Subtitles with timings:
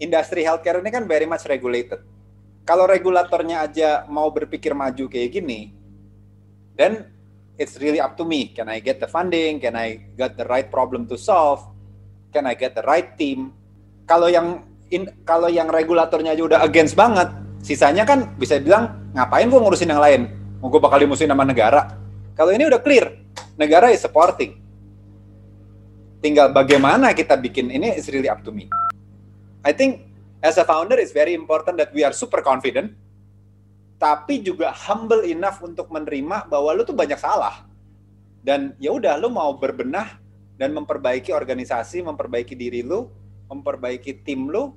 [0.00, 2.00] industri healthcare ini kan very much regulated.
[2.66, 5.70] Kalau regulatornya aja mau berpikir maju kayak gini,
[6.74, 7.06] then
[7.56, 8.50] it's really up to me.
[8.50, 9.62] Can I get the funding?
[9.62, 11.62] Can I get the right problem to solve?
[12.34, 13.54] Can I get the right team?
[14.04, 17.30] Kalau yang in, kalau yang regulatornya aja udah against banget,
[17.62, 20.30] sisanya kan bisa bilang ngapain gue ngurusin yang lain?
[20.58, 21.94] Mau gue bakal dimusuhin sama negara?
[22.34, 23.14] Kalau ini udah clear,
[23.56, 24.58] negara is supporting.
[26.20, 28.66] Tinggal bagaimana kita bikin ini is really up to me.
[29.66, 30.06] I think
[30.46, 32.94] as a founder it's very important that we are super confident,
[33.98, 37.66] tapi juga humble enough untuk menerima bahwa lu tuh banyak salah.
[38.46, 40.22] Dan ya udah lu mau berbenah
[40.54, 43.10] dan memperbaiki organisasi, memperbaiki diri lu,
[43.50, 44.70] memperbaiki tim lu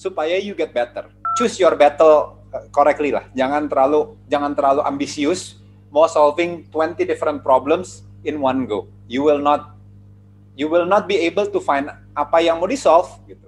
[0.00, 1.12] supaya you get better.
[1.36, 3.28] Choose your battle uh, correctly lah.
[3.36, 5.60] Jangan terlalu jangan terlalu ambisius
[5.92, 8.88] mau solving 20 different problems in one go.
[9.04, 9.76] You will not
[10.56, 13.43] you will not be able to find apa yang mau di-solve gitu.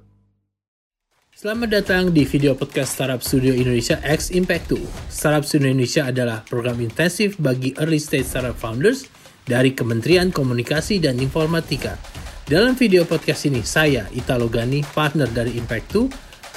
[1.37, 5.13] Selamat datang di video podcast Startup Studio Indonesia X Impact 2.
[5.13, 9.05] Startup Studio Indonesia adalah program intensif bagi early stage startup founders
[9.45, 12.01] dari Kementerian Komunikasi dan Informatika.
[12.49, 15.87] Dalam video podcast ini, saya, Italo Gani, partner dari Impact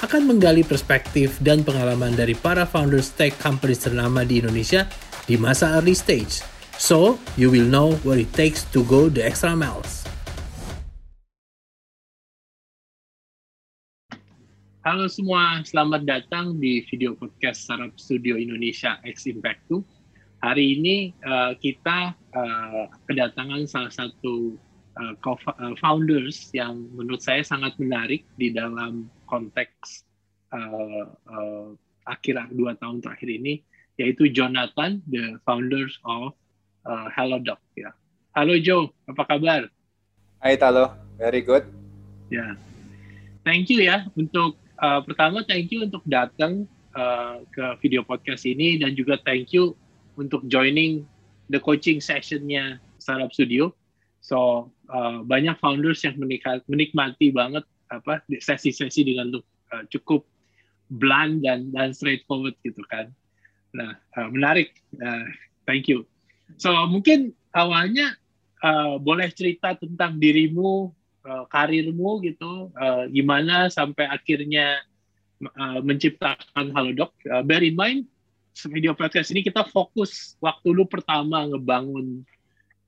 [0.00, 4.88] 2, akan menggali perspektif dan pengalaman dari para founders tech companies ternama di Indonesia
[5.28, 6.40] di masa early stage.
[6.80, 9.99] So, you will know what it takes to go the extra miles.
[14.80, 19.76] Halo semua, selamat datang di video podcast Startup Studio Indonesia X Impact 2.
[20.40, 24.56] Hari ini uh, kita uh, kedatangan salah satu
[24.96, 30.08] uh, co-founders yang menurut saya sangat menarik di dalam konteks
[30.56, 31.76] uh, uh,
[32.08, 33.60] akhir dua tahun terakhir ini,
[34.00, 36.32] yaitu Jonathan, the founders of
[36.88, 37.60] uh, HelloDoc.
[37.76, 37.92] Ya.
[38.32, 39.68] Halo Joe, apa kabar?
[40.40, 41.68] Hai Talo, very good.
[42.32, 42.56] Ya,
[43.44, 48.80] thank you ya untuk uh, pertama thank you untuk datang uh, ke video podcast ini
[48.80, 49.76] dan juga thank you
[50.18, 51.06] untuk joining
[51.52, 53.72] the coaching sessionnya Startup Studio.
[54.20, 56.20] So uh, banyak founders yang
[56.68, 60.26] menikmati banget apa sesi-sesi dengan uh, cukup
[60.90, 63.10] blunt dan dan straightforward gitu kan.
[63.70, 64.74] Nah, uh, menarik.
[64.98, 65.26] Uh,
[65.64, 66.02] thank you.
[66.58, 68.18] So, mungkin awalnya
[68.66, 70.90] uh, boleh cerita tentang dirimu,
[71.26, 74.80] uh, karirmu gitu, uh, gimana sampai akhirnya
[75.44, 77.12] uh, menciptakan Halodoc.
[77.26, 78.06] Uh, bear in mind,
[78.68, 82.24] video podcast ini kita fokus waktu lu pertama ngebangun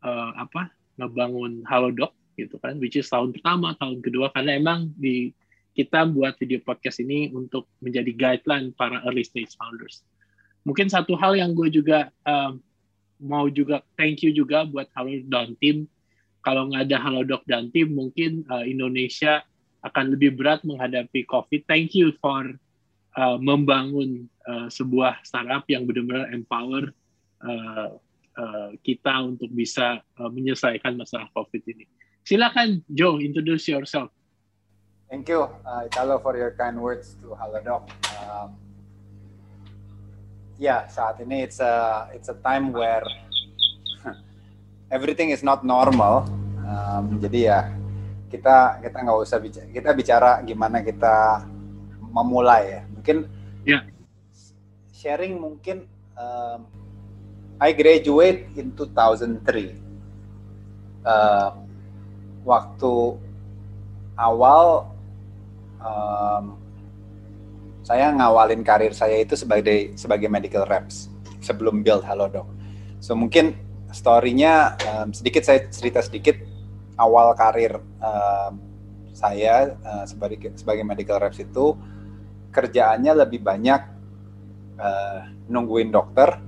[0.05, 0.73] uh, apa?
[1.01, 5.33] ngebangun Halodoc gitu kan, which is tahun pertama, tahun kedua karena emang di
[5.73, 10.05] kita buat video podcast ini untuk menjadi guideline para early stage founders
[10.63, 12.63] mungkin satu hal yang gue juga um,
[13.23, 15.87] mau juga thank you juga buat Halodoc Team.
[16.43, 19.47] Kalau nggak ada Halodoc dan tim, mungkin uh, Indonesia
[19.83, 21.67] akan lebih berat menghadapi COVID.
[21.67, 22.47] Thank you for
[23.19, 26.91] uh, membangun uh, sebuah startup yang benar-benar empower
[27.43, 27.99] uh,
[28.39, 31.87] uh, kita untuk bisa uh, menyelesaikan masalah COVID ini.
[32.23, 34.11] Silakan Joe, introduce yourself.
[35.11, 37.91] Thank you, uh, Italo, for your kind words to Halodoc.
[38.23, 38.57] Um,
[40.63, 43.03] ya saat ini it's a it's a time where
[44.93, 46.29] everything is not normal.
[46.61, 47.59] Um, jadi ya
[48.29, 51.49] kita kita nggak usah bicara kita bicara gimana kita
[52.13, 52.83] memulai ya.
[52.93, 53.17] Mungkin
[53.65, 53.83] yeah.
[54.93, 56.69] sharing mungkin um,
[57.57, 59.81] I graduate in 2003.
[61.03, 61.51] Uh,
[62.47, 62.95] waktu
[64.15, 64.93] awal
[65.83, 66.55] um,
[67.83, 71.11] saya ngawalin karir saya itu sebagai sebagai medical reps
[71.43, 72.47] sebelum build Halodoc.
[73.03, 73.59] So mungkin
[73.93, 76.37] story-nya um, sedikit saya cerita sedikit
[76.99, 78.53] awal karir um,
[79.13, 81.77] saya uh, sebagai sebagai medical reps itu
[82.53, 83.81] kerjaannya lebih banyak
[84.81, 86.41] uh, nungguin dokter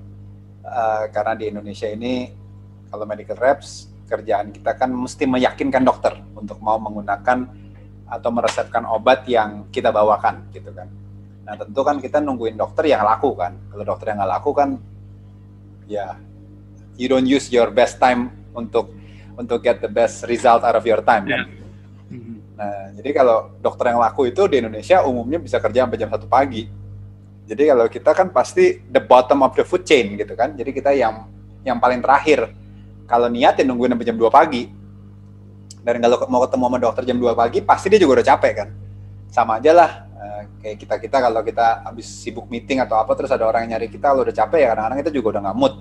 [0.64, 2.32] uh, karena di Indonesia ini
[2.88, 7.48] kalau medical reps kerjaan kita kan mesti meyakinkan dokter untuk mau menggunakan
[8.04, 10.88] atau meresepkan obat yang kita bawakan gitu kan
[11.44, 13.52] Nah tentu kan kita nungguin dokter yang laku kan.
[13.68, 14.68] Kalau dokter yang nggak laku kan,
[15.84, 16.16] ya
[17.00, 18.90] you don't use your best time untuk
[19.34, 21.50] untuk get the best result out of your time kan.
[22.10, 22.36] Mm-hmm.
[22.54, 26.26] Nah jadi kalau dokter yang laku itu di Indonesia umumnya bisa kerja sampai jam satu
[26.30, 26.70] pagi.
[27.44, 30.56] Jadi kalau kita kan pasti the bottom of the food chain gitu kan.
[30.56, 31.28] Jadi kita yang
[31.66, 32.50] yang paling terakhir.
[33.04, 34.64] Kalau niat ya nungguin sampai jam 2 pagi.
[35.84, 38.68] Dan kalau mau ketemu sama dokter jam 2 pagi, pasti dia juga udah capek kan.
[39.28, 39.90] Sama aja lah,
[40.64, 43.92] kayak kita kita kalau kita habis sibuk meeting atau apa terus ada orang yang nyari
[43.92, 45.74] kita lo udah capek ya kadang-kadang kita juga udah nggak mood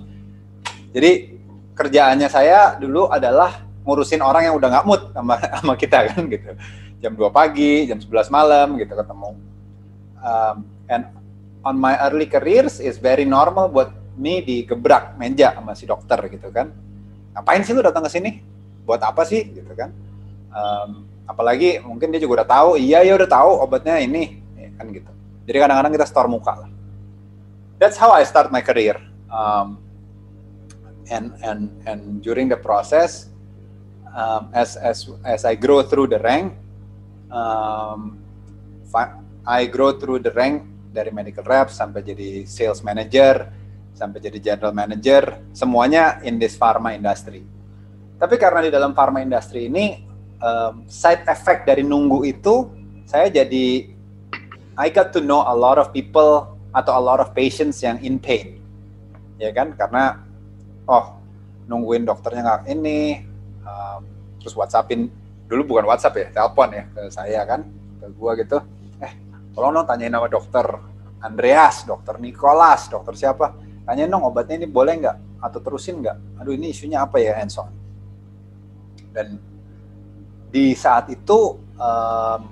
[0.94, 1.34] jadi
[1.74, 6.54] kerjaannya saya dulu adalah ngurusin orang yang udah nggak mood sama sama kita kan gitu
[7.04, 9.36] jam 2 pagi, jam 11 malam gitu ketemu.
[10.24, 10.56] Um,
[10.88, 11.04] and
[11.60, 16.48] on my early careers is very normal buat me digebrak meja sama si dokter gitu
[16.48, 16.72] kan.
[17.36, 18.40] Ngapain sih lu datang ke sini?
[18.88, 19.92] Buat apa sih gitu kan?
[20.48, 24.88] Um, apalagi mungkin dia juga udah tahu, iya ya udah tahu obatnya ini, ya kan
[24.88, 25.12] gitu.
[25.44, 26.70] Jadi kadang-kadang kita store muka lah.
[27.76, 28.96] That's how I start my career.
[29.28, 29.76] Um,
[31.10, 33.28] and and and during the process,
[34.14, 36.54] um, as as as I grow through the rank,
[37.32, 38.20] um,
[39.44, 40.64] I grow through the rank
[40.94, 43.50] dari medical rep sampai jadi sales manager,
[43.92, 47.42] sampai jadi general manager, semuanya in this pharma industry.
[48.14, 50.06] Tapi karena di dalam pharma industry ini
[50.38, 52.70] um, side effect dari nunggu itu,
[53.04, 53.90] saya jadi
[54.74, 58.18] I got to know a lot of people atau a lot of patients yang in
[58.18, 58.58] pain,
[59.38, 59.74] ya kan?
[59.78, 60.22] Karena
[60.88, 61.04] oh
[61.64, 63.24] nungguin dokternya nggak ini,
[63.64, 64.00] um,
[64.40, 65.08] terus WhatsAppin
[65.48, 67.64] dulu bukan WhatsApp ya, telepon ya ke saya kan,
[68.00, 68.60] ke gua gitu.
[69.00, 69.12] Eh,
[69.56, 70.64] tolong dong tanyain nama dokter
[71.24, 73.56] Andreas, dokter Nicholas, dokter siapa.
[73.84, 75.16] Tanyain dong obatnya ini boleh nggak?
[75.40, 76.40] Atau terusin nggak?
[76.40, 77.72] Aduh ini isunya apa ya, and on.
[79.12, 79.40] Dan
[80.52, 82.42] di saat itu um,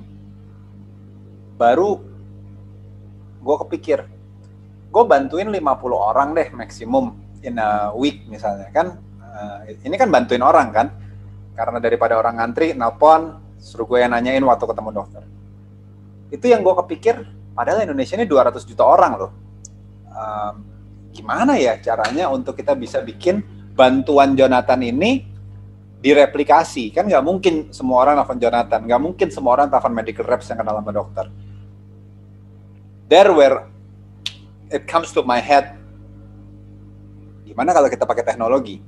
[1.61, 1.91] baru
[3.43, 4.07] gue kepikir,
[4.91, 5.61] gue bantuin 50
[5.93, 8.99] orang deh maksimum in a week misalnya kan.
[9.33, 10.93] Uh, ini kan bantuin orang kan,
[11.57, 15.23] karena daripada orang ngantri nelpon suruh gue yang nanyain waktu ketemu dokter.
[16.29, 17.23] Itu yang gue kepikir
[17.53, 19.31] padahal Indonesia ini 200 juta orang loh.
[20.13, 20.55] Um,
[21.13, 25.25] gimana ya caranya untuk kita bisa bikin bantuan Jonathan ini
[26.01, 26.91] direplikasi?
[26.93, 30.59] Kan nggak mungkin semua orang telepon Jonathan nggak mungkin semua orang telepon medical reps yang
[30.61, 31.27] kenal sama dokter.
[33.13, 33.69] There where
[34.73, 35.82] it comes to my head
[37.53, 38.81] gimana kalau kita pakai teknologi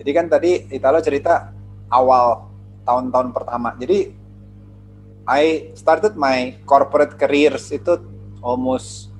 [0.00, 1.52] jadi kan tadi Italo cerita
[1.92, 2.48] awal
[2.88, 3.76] tahun-tahun pertama.
[3.76, 4.16] Jadi
[5.28, 8.00] I started my corporate careers itu
[8.40, 9.12] almost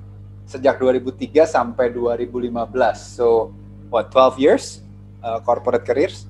[0.49, 2.49] sejak 2003 sampai 2015.
[2.97, 3.53] So
[3.93, 4.81] what 12 years
[5.21, 6.25] uh, corporate careers.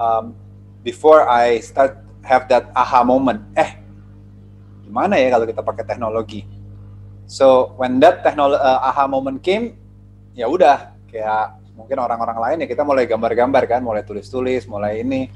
[0.00, 0.32] Um,
[0.80, 3.44] before I start have that aha moment.
[3.52, 3.84] Eh,
[4.88, 6.48] gimana ya kalau kita pakai teknologi?
[7.28, 9.76] So when that uh, aha moment came,
[10.32, 15.28] ya udah kayak mungkin orang-orang lain ya kita mulai gambar-gambar kan, mulai tulis-tulis, mulai ini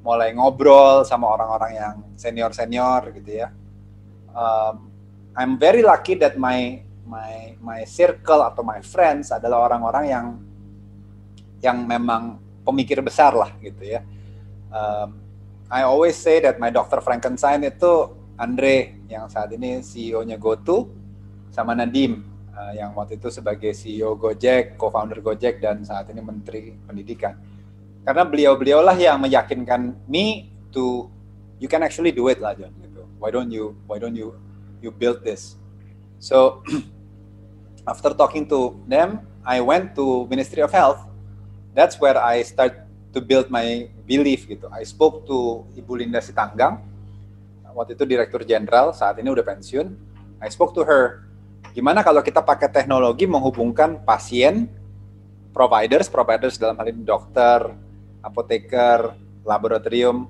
[0.00, 3.48] mulai ngobrol sama orang-orang yang senior-senior gitu ya.
[4.30, 4.88] Um,
[5.36, 10.26] I'm very lucky that my my my circle atau my friends adalah orang-orang yang
[11.60, 14.00] yang memang pemikir besar lah gitu ya.
[14.70, 15.18] Um,
[15.66, 17.02] I always say that my Dr.
[17.02, 20.86] Frankenstein itu Andre yang saat ini CEO-nya GoTo
[21.50, 26.72] sama Nadim uh, yang waktu itu sebagai CEO Gojek, co-founder Gojek dan saat ini Menteri
[26.72, 27.36] Pendidikan.
[28.02, 31.12] Karena beliau-beliaulah yang meyakinkan me to
[31.60, 33.04] you can actually do it lah John gitu.
[33.20, 34.38] Why don't you why don't you
[34.80, 35.58] you build this?
[36.22, 36.62] So
[37.92, 41.02] after talking to them I went to Ministry of Health.
[41.76, 44.70] That's where I start to build my belief gitu.
[44.72, 46.80] I spoke to Ibu Linda Sitanggang.
[47.76, 49.92] Waktu itu Direktur Jenderal saat ini udah pensiun.
[50.40, 51.25] I spoke to her
[51.76, 54.72] gimana kalau kita pakai teknologi menghubungkan pasien
[55.52, 57.68] providers providers dalam hal ini dokter
[58.26, 59.14] apoteker,
[59.46, 60.26] laboratorium,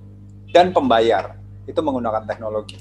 [0.53, 1.41] dan pembayar.
[1.65, 2.77] Itu menggunakan teknologi.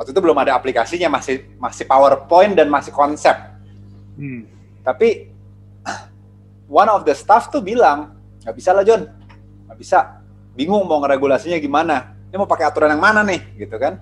[0.00, 3.36] Waktu itu belum ada aplikasinya, masih masih PowerPoint dan masih konsep.
[4.16, 4.48] Hmm.
[4.80, 5.28] Tapi
[6.80, 9.04] one of the staff tuh bilang, nggak bisa lah John,
[9.68, 10.24] nggak bisa.
[10.56, 12.16] Bingung mau ngeregulasinya gimana.
[12.32, 14.00] Ini mau pakai aturan yang mana nih, gitu kan?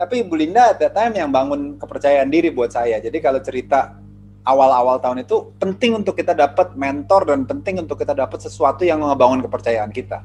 [0.00, 2.96] Tapi Bu Linda at that time yang bangun kepercayaan diri buat saya.
[3.04, 4.00] Jadi kalau cerita
[4.48, 9.04] awal-awal tahun itu penting untuk kita dapat mentor dan penting untuk kita dapat sesuatu yang
[9.04, 10.24] ngebangun kepercayaan kita.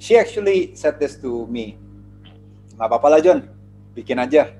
[0.00, 1.76] She actually said this to me.
[2.80, 3.44] Gak apa-apa lah John,
[3.92, 4.56] bikin aja.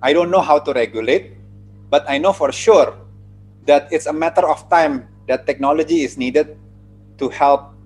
[0.00, 1.36] I don't know how to regulate,
[1.92, 2.96] but I know for sure
[3.68, 6.56] that it's a matter of time that technology is needed
[7.20, 7.76] to help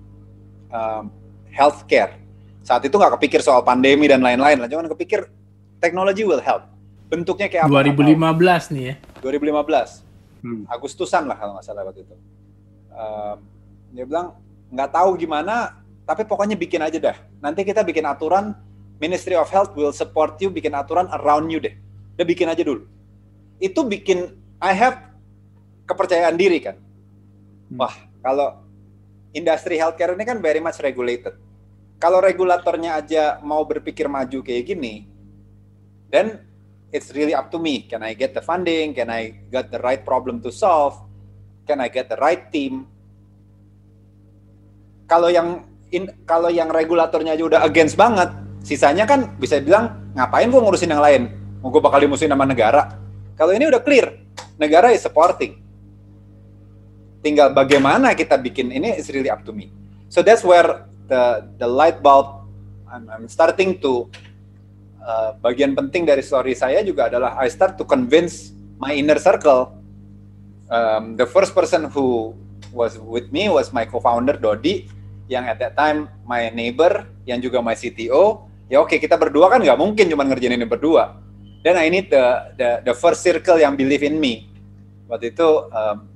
[0.71, 1.11] um,
[1.51, 2.15] healthcare.
[2.63, 5.27] Saat itu nggak kepikir soal pandemi dan lain-lain lah, cuman kepikir
[5.83, 6.63] technology will help.
[7.11, 7.83] Bentuknya kayak apa?
[7.91, 8.95] 2015 nih ya.
[9.19, 10.63] 2015 hmm.
[10.71, 12.15] Agustusan lah kalau nggak salah waktu itu.
[12.95, 13.37] Um,
[13.91, 14.39] dia bilang
[14.71, 17.17] nggak tahu gimana, tapi pokoknya bikin aja dah.
[17.43, 18.55] Nanti kita bikin aturan,
[19.03, 21.75] Ministry of Health will support you bikin aturan around you deh.
[22.15, 22.87] Udah bikin aja dulu.
[23.59, 25.11] Itu bikin I have
[25.83, 26.79] kepercayaan diri kan.
[27.69, 27.83] Hmm.
[27.83, 28.63] Wah, kalau
[29.35, 31.35] industri healthcare ini kan very much regulated.
[32.01, 35.12] Kalau regulatornya aja mau berpikir maju kayak gini,
[36.13, 36.45] then
[36.93, 37.89] it's really up to me.
[37.89, 38.93] Can I get the funding?
[38.93, 41.01] Can I get the right problem to solve?
[41.65, 42.85] Can I get the right team?
[45.09, 48.29] Kalau yang in, kalau yang regulatornya aja udah against banget,
[48.63, 51.21] Sisanya kan bisa bilang ngapain gue ngurusin yang lain?
[51.59, 52.95] Mau gue bakal dimusuhin sama negara?
[53.35, 54.23] Kalau ini udah clear,
[54.55, 55.59] negara is supporting.
[57.19, 59.67] Tinggal bagaimana kita bikin ini is really up to me.
[60.07, 62.47] So that's where the the light bulb
[62.87, 64.07] I'm, I'm starting to
[65.03, 69.75] uh, bagian penting dari story saya juga adalah I start to convince my inner circle.
[70.71, 72.33] Um, the first person who
[72.73, 74.89] was with me was my co-founder Dodi
[75.29, 79.53] yang at that time my neighbor yang juga my CTO ya oke okay, kita berdua
[79.53, 81.19] kan nggak mungkin cuma ngerjain ini berdua.
[81.63, 84.51] Dan I need the the the first circle yang believe in me.
[85.07, 86.11] Waktu itu um,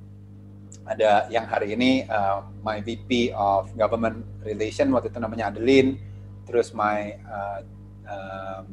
[0.84, 5.96] ada yang hari ini uh, my VP of Government Relation waktu itu namanya Adeline.
[6.44, 7.64] Terus my uh,
[8.08, 8.64] um,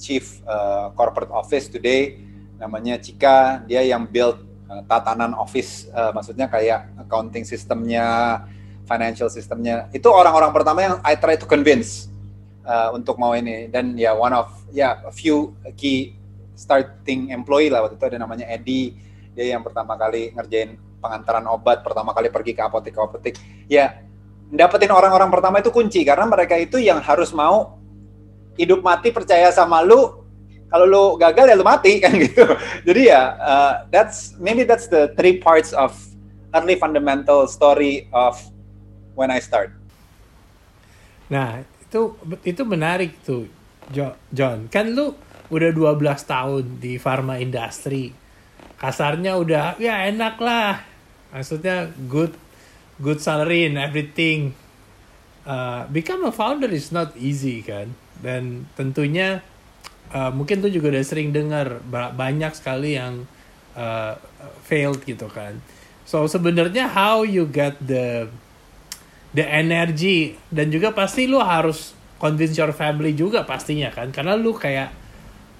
[0.00, 2.16] Chief uh, Corporate Office today.
[2.56, 3.62] Namanya Cika.
[3.68, 8.40] Dia yang build uh, tatanan office uh, maksudnya kayak accounting sistemnya
[8.88, 9.86] financial systemnya.
[9.92, 12.08] Itu orang-orang pertama yang I try to convince
[12.64, 13.68] uh, untuk mau ini.
[13.68, 16.16] Dan ya one of ya a few key
[16.56, 17.84] starting employee lah.
[17.84, 18.96] Waktu itu ada namanya Eddie.
[19.36, 23.40] Dia yang pertama kali ngerjain pengantaran obat pertama kali pergi ke apotek apotek
[23.72, 24.04] ya
[24.52, 26.04] dapetin orang-orang pertama itu kunci.
[26.04, 27.79] Karena mereka itu yang harus mau
[28.60, 30.20] hidup mati percaya sama lu
[30.68, 32.44] kalau lu gagal ya lu mati kan gitu
[32.84, 35.96] jadi ya uh, that's maybe that's the three parts of
[36.54, 38.38] early fundamental story of
[39.14, 39.74] when I start.
[41.30, 43.46] Nah, itu itu menarik tuh,
[44.34, 44.66] John.
[44.70, 45.14] Kan lu
[45.50, 48.14] udah 12 tahun di pharma industry.
[48.80, 50.82] Kasarnya udah ya enak lah.
[51.30, 52.34] Maksudnya good
[52.98, 54.56] good salary and everything.
[55.46, 57.94] Uh, become a founder is not easy kan.
[58.20, 59.40] Dan tentunya
[60.14, 63.24] uh, mungkin tuh juga udah sering dengar banyak sekali yang
[63.74, 64.14] uh,
[64.66, 65.58] failed gitu kan.
[66.04, 68.26] So sebenarnya how you get the
[69.30, 74.10] the energy dan juga pasti lu harus convince your family juga pastinya kan.
[74.10, 74.98] Karena lu kayak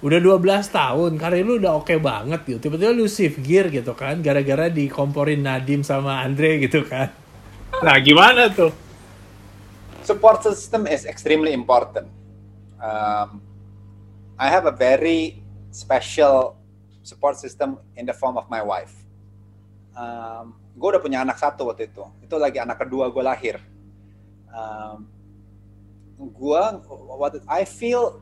[0.01, 0.41] udah 12
[0.73, 2.67] tahun karir lu udah oke okay banget gitu.
[2.67, 7.09] Tiba-tiba lu shift gear gitu kan gara-gara dikomporin Nadim sama Andre gitu kan.
[7.79, 8.73] Nah gimana tuh?
[10.01, 12.20] Support system is extremely important
[12.81, 13.41] um,
[14.37, 16.57] I have a very special
[17.03, 18.93] support system in the form of my wife.
[19.93, 22.03] Um, gue udah punya anak satu waktu itu.
[22.25, 23.61] Itu lagi anak kedua gue lahir.
[24.51, 25.07] Um,
[26.17, 26.63] gue
[27.17, 28.21] what I feel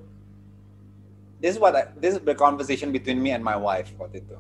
[1.40, 4.38] this is what I, this is the conversation between me and my wife waktu itu.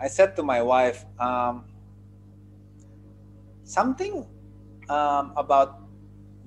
[0.00, 1.68] I said to my wife um,
[3.64, 4.24] something
[4.88, 5.84] um, about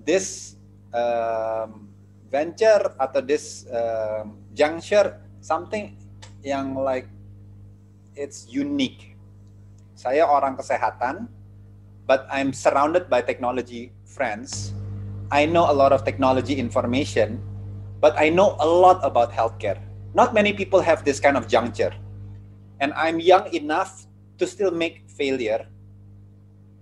[0.02, 0.58] this
[0.94, 1.93] um,
[2.34, 5.94] venture atau this um, juncture something
[6.42, 7.06] yang like
[8.18, 9.14] it's unique
[10.04, 11.32] saya orang kesehatan,
[12.04, 14.76] but I'm surrounded by technology friends.
[15.32, 17.40] I know a lot of technology information,
[18.04, 19.80] but I know a lot about healthcare.
[20.12, 21.96] Not many people have this kind of juncture.
[22.84, 24.06] And I'm young enough
[24.38, 25.66] to still make failure.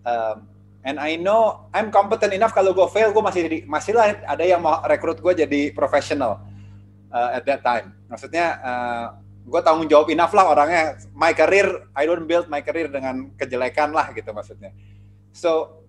[0.02, 0.50] Um,
[0.82, 4.62] and I know I'm competent enough kalau gue fail, gue masih masih lah ada yang
[4.62, 6.42] mau rekrut gue jadi profesional
[7.14, 7.94] uh, at that time.
[8.10, 9.06] Maksudnya uh,
[9.46, 10.98] gue tanggung jawab enough lah orangnya.
[11.14, 14.74] My career I don't build my career dengan kejelekan lah gitu maksudnya.
[15.32, 15.82] So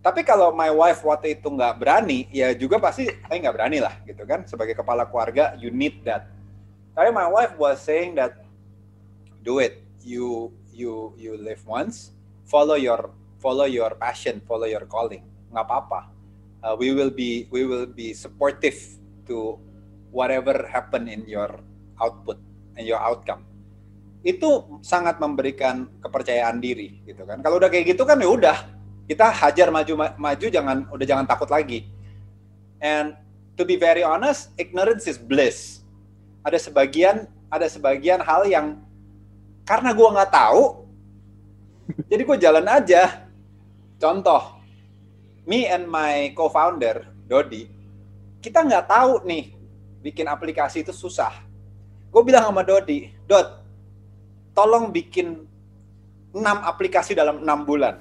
[0.00, 3.94] tapi kalau my wife waktu itu nggak berani ya juga pasti saya nggak berani lah
[4.08, 4.48] gitu kan.
[4.48, 6.32] Sebagai kepala keluarga you need that.
[6.96, 8.40] Tapi my wife was saying that
[9.44, 9.84] do it.
[10.00, 12.16] You you you live once
[12.48, 15.24] follow your follow your passion follow your calling.
[15.50, 16.00] Nggak apa-apa.
[16.60, 18.76] Uh, we will be we will be supportive
[19.24, 19.56] to
[20.12, 21.64] whatever happen in your
[21.96, 22.36] output
[22.76, 23.42] and your outcome.
[24.20, 27.40] Itu sangat memberikan kepercayaan diri gitu kan.
[27.40, 28.58] Kalau udah kayak gitu kan ya udah.
[29.08, 31.88] Kita hajar maju maju jangan udah jangan takut lagi.
[32.78, 33.16] And
[33.56, 35.80] to be very honest ignorance is bliss.
[36.44, 38.78] Ada sebagian ada sebagian hal yang
[39.66, 40.62] karena gue nggak tahu
[42.06, 43.29] jadi gue jalan aja
[44.00, 44.58] contoh
[45.44, 47.68] me and my co-founder Dodi
[48.40, 49.52] kita nggak tahu nih
[50.00, 51.50] bikin aplikasi itu susah
[52.10, 53.62] gue bilang sama Dodi, Dot,
[54.50, 55.46] tolong bikin
[56.34, 57.98] 6 aplikasi dalam 6 bulan.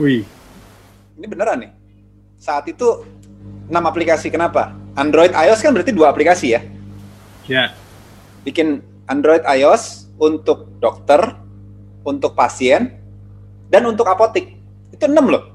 [0.00, 0.24] Wih.
[1.16, 1.72] Ini beneran nih.
[2.40, 3.04] Saat itu
[3.68, 4.72] 6 aplikasi, kenapa?
[4.96, 6.60] Android iOS kan berarti dua aplikasi ya?
[7.46, 7.64] Ya.
[8.42, 11.36] Bikin Android iOS untuk dokter,
[12.02, 12.96] untuk pasien,
[13.68, 14.57] dan untuk apotik.
[14.98, 15.54] Itu 6 loh.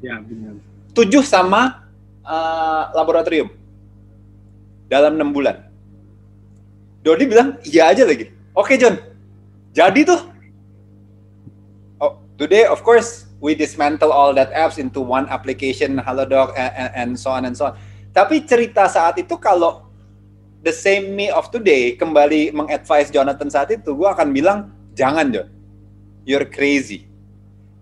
[0.00, 0.56] Ya, benar.
[0.96, 1.84] 7 sama
[2.24, 3.52] uh, laboratorium.
[4.88, 5.72] Dalam 6 bulan
[7.02, 8.30] Dodi bilang iya aja lagi.
[8.54, 8.94] Oke okay, John,
[9.74, 10.22] jadi tuh.
[11.98, 16.90] Oh, today of course we dismantle all that apps into one application Halodoc and, and,
[16.94, 17.74] and so on and so on.
[18.14, 19.90] Tapi cerita saat itu kalau
[20.62, 25.50] the same me of today kembali mengadvise Jonathan saat itu, gue akan bilang jangan John,
[26.22, 27.10] you're crazy.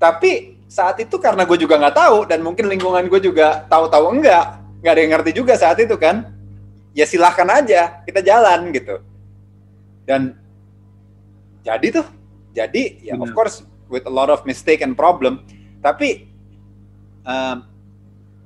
[0.01, 4.63] Tapi saat itu karena gue juga nggak tahu dan mungkin lingkungan gue juga tahu-tahu enggak,
[4.79, 6.31] nggak ada yang ngerti juga saat itu kan.
[6.95, 9.03] Ya silahkan aja, kita jalan gitu.
[10.07, 10.39] Dan
[11.67, 12.07] jadi tuh,
[12.55, 15.43] jadi ya of course with a lot of mistake and problem,
[15.83, 16.31] tapi
[17.27, 17.67] um,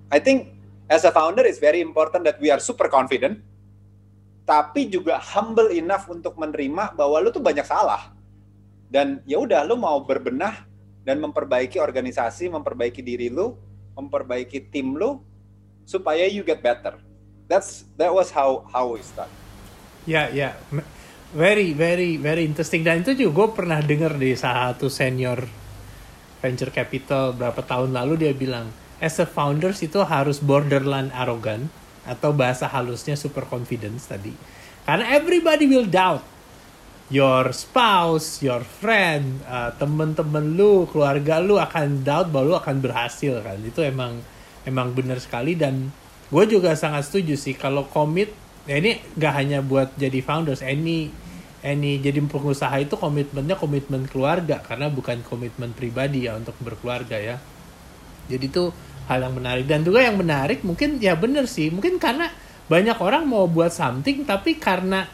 [0.09, 0.57] I think
[0.89, 3.41] as a founder it's very important that we are super confident
[4.45, 8.13] tapi juga humble enough untuk menerima bahwa lu tuh banyak salah.
[8.93, 10.69] Dan ya udah lu mau berbenah
[11.05, 13.55] dan memperbaiki organisasi, memperbaiki diri lu,
[13.95, 15.21] memperbaiki tim lu
[15.85, 16.97] supaya you get better.
[17.45, 19.29] That's that was how how we start.
[20.09, 20.57] Ya, ya.
[21.37, 25.45] Very very very interesting dan itu juga gue pernah dengar di satu senior
[26.41, 28.69] venture capital berapa tahun lalu dia bilang
[29.03, 31.69] as a founders itu harus borderline arrogant
[32.05, 34.33] atau bahasa halusnya super confidence tadi.
[34.85, 36.34] Karena everybody will doubt
[37.13, 43.45] your spouse, your friend, uh, temen-temen lu, keluarga lu akan doubt bahwa lu akan berhasil
[43.45, 43.61] kan.
[43.61, 44.25] Itu emang
[44.65, 45.93] emang benar sekali dan
[46.33, 48.33] gue juga sangat setuju sih kalau komit
[48.65, 51.13] ya ini gak hanya buat jadi founders, any
[51.61, 57.37] any jadi pengusaha itu komitmennya komitmen keluarga karena bukan komitmen pribadi ya untuk berkeluarga ya.
[58.25, 58.73] Jadi itu
[59.05, 62.33] hal yang menarik dan juga yang menarik mungkin ya bener sih mungkin karena
[62.65, 65.05] banyak orang mau buat something tapi karena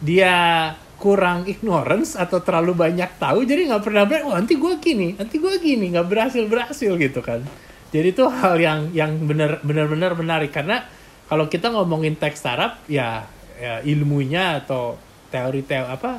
[0.00, 5.12] dia kurang ignorance atau terlalu banyak tahu jadi nggak pernah ber oh nanti gue gini
[5.16, 5.92] nanti gue gini.
[5.92, 7.44] Nggak berhasil berhasil gitu kan.
[7.92, 10.50] Jadi itu hal yang yang benar benar benar menarik.
[10.50, 10.82] Karena
[11.28, 13.24] kalau kita ngomongin tech startup ya,
[13.56, 14.96] ya ilmunya atau
[15.28, 16.12] teori-teori apa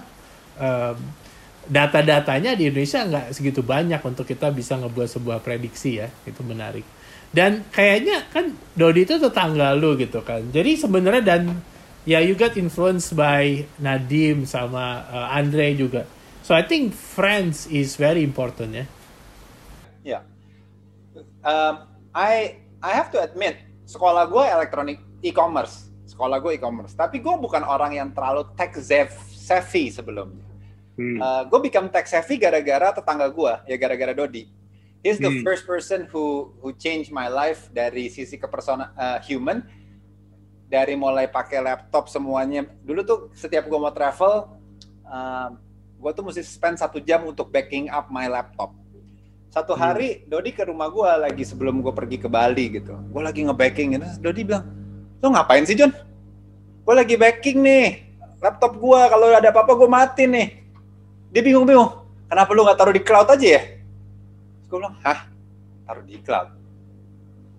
[0.60, 0.98] um,
[1.68, 6.08] data-datanya di Indonesia nggak segitu banyak untuk kita bisa ngebuat sebuah prediksi ya.
[6.24, 6.86] Itu menarik.
[7.28, 10.48] Dan kayaknya kan Dodi itu tetangga lu gitu kan.
[10.48, 11.42] Jadi sebenarnya dan
[12.08, 16.08] ya you got influenced by Nadim sama uh, Andre juga
[16.40, 18.86] so I think friends is very important ya
[20.08, 20.22] yeah.
[21.12, 21.26] yeah.
[21.44, 27.36] um, I I have to admit sekolah gue elektronik e-commerce sekolah gue e-commerce tapi gue
[27.36, 30.48] bukan orang yang terlalu tech savvy sebelumnya
[30.96, 31.20] hmm.
[31.20, 34.56] uh, gue become tech savvy gara-gara tetangga gue ya gara-gara Dodi
[35.06, 35.46] He's the hmm.
[35.46, 39.62] first person who who changed my life dari sisi kepersona uh, human
[40.68, 42.68] dari mulai pakai laptop semuanya.
[42.84, 44.52] Dulu tuh setiap gue mau travel,
[45.08, 45.50] uh,
[45.98, 48.76] gue tuh mesti spend satu jam untuk backing up my laptop.
[49.48, 49.82] Satu hmm.
[49.82, 50.22] hari hmm.
[50.28, 52.94] Dodi ke rumah gue lagi sebelum gue pergi ke Bali gitu.
[52.94, 54.08] Gue lagi nge-backing gitu.
[54.20, 54.68] Dodi bilang,
[55.24, 55.96] lo ngapain sih John?
[56.84, 57.88] Gue lagi backing nih.
[58.38, 60.48] Laptop gue kalau ada apa-apa gue mati nih.
[61.32, 62.06] Dia bingung-bingung.
[62.28, 63.64] Kenapa lu nggak taruh di cloud aja ya?
[64.68, 65.32] gue bilang, hah?
[65.88, 66.52] Taruh di cloud.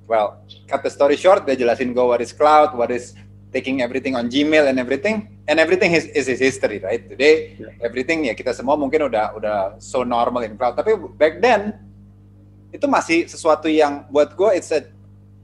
[0.08, 3.12] Well, cut the story short, dia jelasin gue what is cloud, what is
[3.52, 7.04] taking everything on Gmail and everything, and everything is, is his history, right?
[7.04, 7.76] Today, yeah.
[7.84, 10.80] everything ya kita semua mungkin udah udah so normal in cloud.
[10.80, 11.76] Tapi back then
[12.72, 14.88] itu masih sesuatu yang buat gue it's a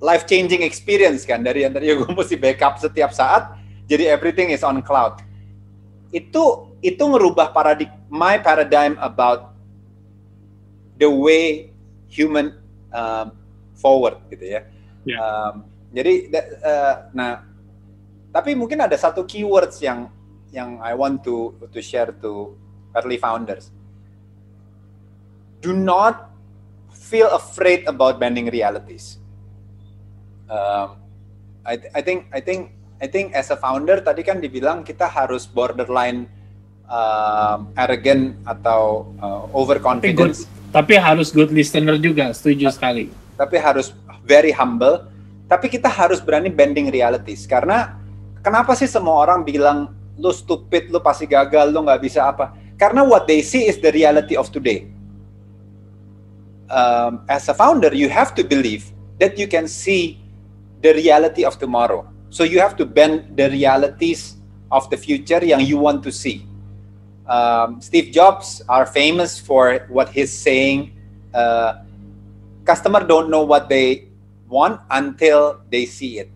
[0.00, 3.52] life changing experience kan dari yang tadi gue mesti backup setiap saat,
[3.84, 5.20] jadi everything is on cloud.
[6.08, 9.52] Itu itu ngerubah paradigm my paradigm about
[10.96, 11.68] the way
[12.08, 12.56] human
[12.96, 13.43] um,
[13.76, 14.60] forward gitu ya.
[15.04, 15.20] Yeah.
[15.20, 15.54] Um,
[15.94, 16.30] jadi
[16.62, 17.44] uh, nah
[18.34, 20.10] tapi mungkin ada satu keywords yang
[20.50, 22.58] yang I want to to share to
[22.94, 23.70] early founders.
[25.62, 26.34] Do not
[26.94, 29.18] feel afraid about bending realities.
[30.50, 31.00] Um,
[31.64, 35.48] I, I think I think I think as a founder tadi kan dibilang kita harus
[35.48, 36.28] borderline
[36.88, 40.46] um, arrogant atau uh, overconfidence.
[40.74, 43.23] Tapi harus good listener juga, setuju sekali.
[43.34, 43.92] Tapi harus
[44.24, 45.06] very humble.
[45.50, 47.44] Tapi kita harus berani bending realities.
[47.44, 47.98] Karena
[48.40, 52.54] kenapa sih semua orang bilang lu stupid, lu pasti gagal, lu nggak bisa apa?
[52.80, 54.88] Karena what they see is the reality of today.
[56.72, 58.88] Um, as a founder, you have to believe
[59.20, 60.18] that you can see
[60.80, 62.08] the reality of tomorrow.
[62.32, 64.40] So you have to bend the realities
[64.72, 66.42] of the future yang you want to see
[67.26, 70.92] um, Steve Jobs are famous for what he's saying.
[71.32, 71.83] Uh,
[72.64, 74.08] customer don't know what they
[74.48, 76.32] want until they see it.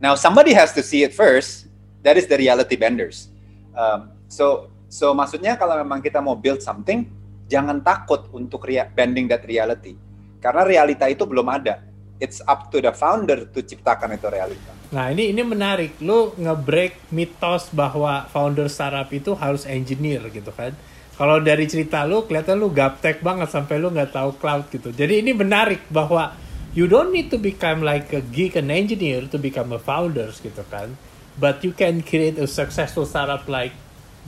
[0.00, 1.68] Now somebody has to see it first.
[2.00, 3.28] That is the reality benders.
[3.76, 7.04] Um, so so maksudnya kalau memang kita mau build something,
[7.50, 9.98] jangan takut untuk rea- bending that reality.
[10.40, 11.84] Karena realita itu belum ada.
[12.20, 14.72] It's up to the founder to ciptakan itu realita.
[14.92, 20.72] Nah ini ini menarik, lu ngebreak mitos bahwa founder startup itu harus engineer gitu kan.
[21.20, 24.88] Kalau dari cerita lu kelihatan lu gaptek banget sampai lu nggak tahu cloud gitu.
[24.88, 26.32] Jadi ini menarik bahwa
[26.72, 30.64] you don't need to become like a geek and engineer to become a founders gitu
[30.72, 30.96] kan.
[31.36, 33.76] But you can create a successful startup like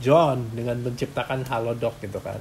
[0.05, 2.37] John dengan menciptakan Halodoc gitu kan.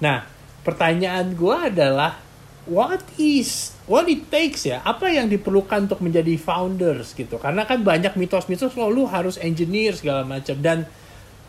[0.00, 0.24] Nah
[0.64, 2.24] pertanyaan gue adalah
[2.64, 4.80] what is what it takes ya?
[4.80, 7.36] Apa yang diperlukan untuk menjadi founders gitu?
[7.36, 10.56] Karena kan banyak mitos-mitos lo lu harus engineer segala macam.
[10.56, 10.88] Dan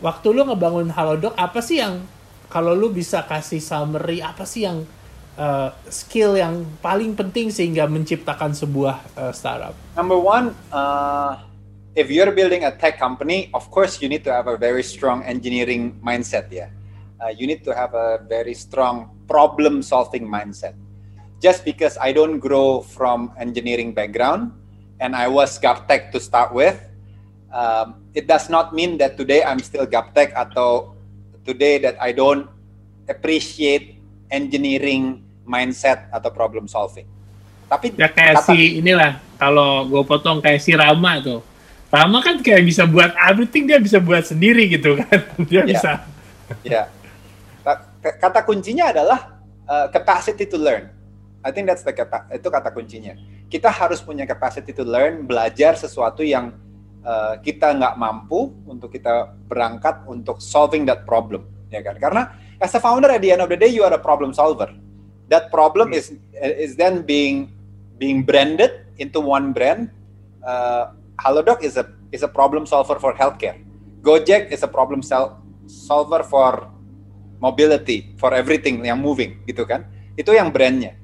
[0.04, 2.04] waktu lu ngebangun Halodoc apa sih yang
[2.52, 4.84] kalau lu bisa kasih summary apa sih yang
[5.40, 9.72] uh, skill yang paling penting sehingga menciptakan sebuah uh, startup?
[9.96, 11.40] Number one, uh,
[11.96, 15.24] if you're building a tech company, of course you need to have a very strong
[15.24, 16.52] engineering mindset.
[16.52, 16.68] Yeah,
[17.24, 20.76] uh, you need to have a very strong problem-solving mindset.
[21.40, 24.52] Just because I don't grow from engineering background
[25.00, 26.78] and I was GovTech to start with,
[27.50, 30.94] um, it does not mean that today I'm still GovTech atau
[31.42, 32.46] today that I don't
[33.10, 33.98] appreciate
[34.32, 37.06] engineering mindset atau problem solving.
[37.66, 41.40] Tapi ya kayak kata, si inilah kalau gue potong kayak si Rama tuh.
[41.92, 45.20] Rama kan kayak bisa buat everything dia bisa buat sendiri gitu kan.
[45.48, 45.66] Dia yeah.
[45.68, 45.92] bisa.
[46.64, 46.82] Ya.
[47.64, 47.76] Yeah.
[48.02, 50.88] Kata kuncinya adalah uh, capacity to learn.
[51.44, 53.12] I think that's the kata itu kata kuncinya.
[53.52, 56.56] Kita harus punya capacity to learn, belajar sesuatu yang
[57.04, 61.98] uh, kita nggak mampu untuk kita berangkat untuk solving that problem, ya kan?
[61.98, 62.22] Karena
[62.62, 64.70] as a founder at the end of the day you are a problem solver.
[65.30, 67.50] That problem is is then being
[67.96, 69.90] being branded into one brand.
[70.42, 73.58] Uh, Halodoc is a is a problem solver for healthcare.
[74.02, 76.66] Gojek is a problem sol solver for
[77.38, 79.86] mobility for everything yang moving gitu kan?
[80.14, 81.01] Itu yang brandnya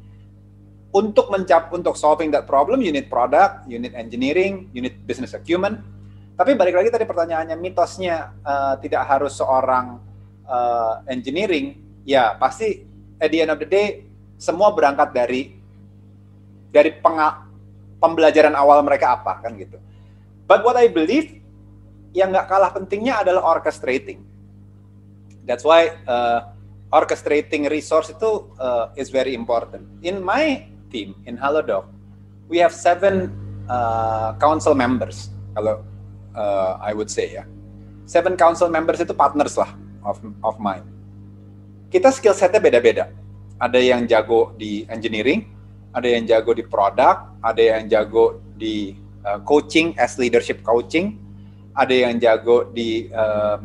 [0.93, 5.85] untuk mencap untuk solving that problem need product need engineering need business acumen
[6.39, 9.99] tapi balik lagi tadi pertanyaannya mitosnya uh, tidak harus seorang
[10.47, 11.75] uh, engineering,
[12.07, 12.87] ya pasti
[13.19, 14.07] at the end of the day
[14.39, 15.59] semua berangkat dari
[16.71, 17.43] dari penga,
[17.99, 19.83] pembelajaran awal mereka apa kan gitu.
[20.47, 21.43] But what I believe
[22.15, 24.23] yang nggak kalah pentingnya adalah orchestrating.
[25.43, 26.55] That's why uh,
[26.95, 30.07] orchestrating resource itu uh, is very important.
[30.07, 31.87] In my team in Halodoc,
[32.49, 33.33] we have seven
[33.69, 35.31] uh, council members.
[35.55, 35.85] Kalau
[36.35, 37.45] uh, I would say ya,
[38.09, 39.71] seven council members itu partners lah
[40.05, 40.85] of of mine.
[41.89, 43.09] Kita skill setnya beda-beda.
[43.59, 45.49] Ada yang jago di engineering,
[45.97, 51.19] ada yang jago di product, ada yang jago di uh, coaching as leadership coaching,
[51.75, 53.59] ada yang jago di uh,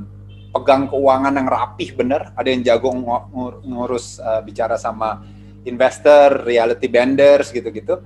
[0.54, 3.06] pegang keuangan yang rapih bener, ada yang jago ng
[3.70, 5.22] ngurus uh, bicara sama
[5.64, 8.00] investor, reality vendors gitu-gitu.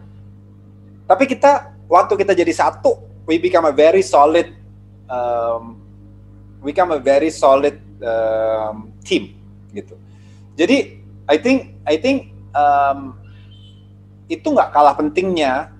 [1.08, 4.52] Tapi kita waktu kita jadi satu, we become a very solid
[5.12, 5.80] um,
[6.62, 9.36] we become a very solid um, team
[9.72, 9.96] gitu.
[10.58, 13.20] Jadi I think I think um,
[14.28, 15.72] itu nggak kalah pentingnya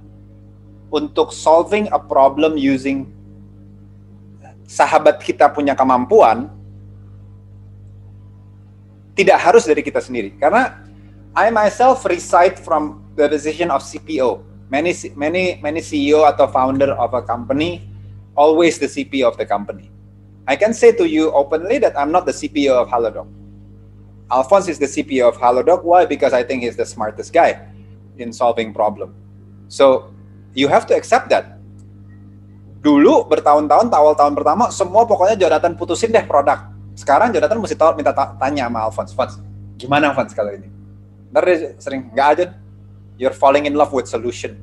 [0.88, 3.12] untuk solving a problem using
[4.68, 6.52] sahabat kita punya kemampuan
[9.16, 10.87] tidak harus dari kita sendiri karena
[11.36, 17.12] I myself reside from the position of CPO many many many CEO atau founder of
[17.16, 17.88] a company
[18.36, 19.92] always the CPO of the company
[20.48, 23.28] I can say to you openly that I'm not the CPO of Halodoc.
[24.32, 25.84] Alphonse is the CPO of Halodoc.
[25.84, 26.08] Why?
[26.08, 27.68] Because I think he's the smartest guy
[28.16, 29.12] in solving problem.
[29.68, 30.16] So
[30.56, 31.60] you have to accept that.
[32.80, 36.72] Dulu bertahun-tahun, awal tahun pertama, semua pokoknya Jonathan putusin deh produk.
[36.96, 39.36] Sekarang Jonathan mesti tahu, minta tanya sama Alphonse, Alphonse,
[39.76, 40.72] gimana Alphonse kalau ini?
[41.32, 41.44] Ntar
[41.80, 42.46] sering, nggak aja,
[43.20, 44.56] you're falling in love with solution.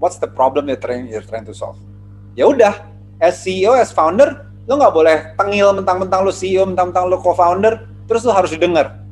[0.00, 1.76] What's the problem you're trying, you're trying to solve?
[2.34, 2.72] Ya udah,
[3.20, 8.22] as CEO, as founder, Lo nggak boleh tengil mentang-mentang lo CEO, mentang-mentang lo co-founder, terus
[8.22, 9.02] lo harus didengar.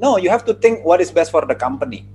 [0.00, 2.08] No, you have to think what is best for the company.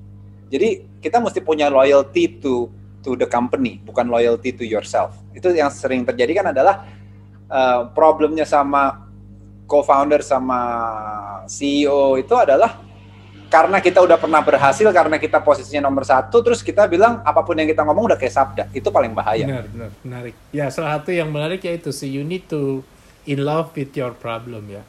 [0.50, 2.74] Jadi kita mesti punya loyalty to
[3.06, 5.14] to the company, bukan loyalty to yourself.
[5.38, 6.90] Itu yang sering terjadi kan adalah
[7.46, 9.06] uh, problemnya sama
[9.70, 10.60] co-founder sama
[11.46, 12.82] CEO itu adalah
[13.54, 17.54] karena kita udah pernah berhasil karena kita posisinya nomor satu terus kita bilang apa pun
[17.54, 18.64] yang kita ngomong udah kayak sabda.
[18.74, 19.46] Itu paling bahaya.
[19.46, 20.34] Benar benar menarik.
[20.50, 22.82] Ya salah satu yang menarik yaitu so you need to
[23.30, 24.82] in love with your problem ya.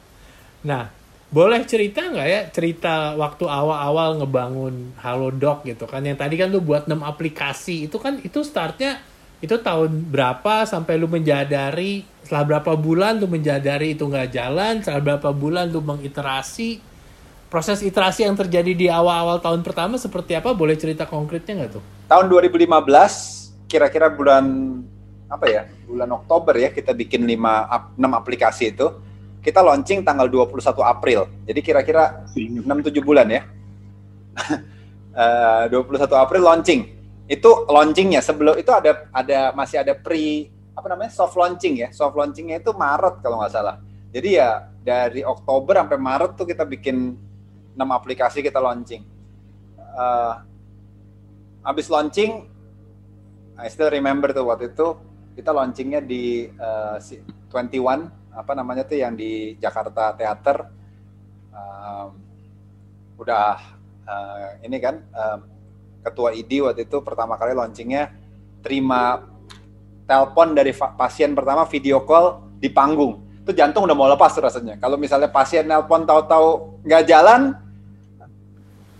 [0.65, 0.89] Nah
[1.29, 6.01] boleh cerita nggak ya cerita waktu awal-awal ngebangun Halodoc gitu kan?
[6.01, 8.97] Yang tadi kan lu buat 6 aplikasi itu kan itu startnya
[9.45, 15.13] itu tahun berapa sampai lu menjadari setelah berapa bulan lu menjadari itu nggak jalan setelah
[15.13, 16.94] berapa bulan lu mengiterasi
[17.55, 20.51] proses iterasi yang terjadi di awal-awal tahun pertama seperti apa?
[20.51, 21.83] Boleh cerita konkretnya nggak tuh?
[22.11, 22.67] Tahun 2015,
[23.71, 24.43] kira-kira bulan
[25.31, 25.63] apa ya?
[25.87, 28.91] Bulan Oktober ya kita bikin 5 6 aplikasi itu.
[29.39, 31.31] Kita launching tanggal 21 April.
[31.47, 33.47] Jadi kira-kira 6 7 bulan ya.
[35.15, 36.81] uh, 21 April launching.
[37.25, 42.13] itu launchingnya sebelum itu ada ada masih ada pre apa namanya soft launching ya soft
[42.13, 43.81] launchingnya itu Maret kalau nggak salah
[44.13, 44.49] jadi ya
[44.85, 47.17] dari Oktober sampai Maret tuh kita bikin
[47.75, 49.03] enam aplikasi kita launching.
[49.95, 50.43] Uh,
[51.63, 52.47] habis launching
[53.55, 54.99] I still remember tuh waktu itu
[55.35, 56.99] kita launchingnya di uh,
[57.51, 60.67] 21 apa namanya tuh yang di Jakarta Theater.
[61.55, 62.19] Um,
[63.15, 63.55] udah
[64.03, 65.39] uh, ini kan um,
[66.03, 68.11] ketua ID waktu itu pertama kali launchingnya
[68.59, 69.23] terima
[70.03, 73.23] telepon dari pasien pertama video call di panggung.
[73.47, 74.75] Itu jantung udah mau lepas rasanya.
[74.83, 77.55] Kalau misalnya pasien nelpon tahu-tahu nggak jalan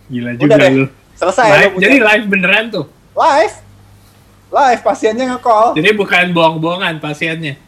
[0.06, 2.84] gila juga udah deh, lu selesai live, jadi live beneran tuh
[3.16, 3.66] live
[4.50, 5.74] live pasiennya nge-call.
[5.74, 7.58] Jadi bukan bohong-bohongan pasiennya.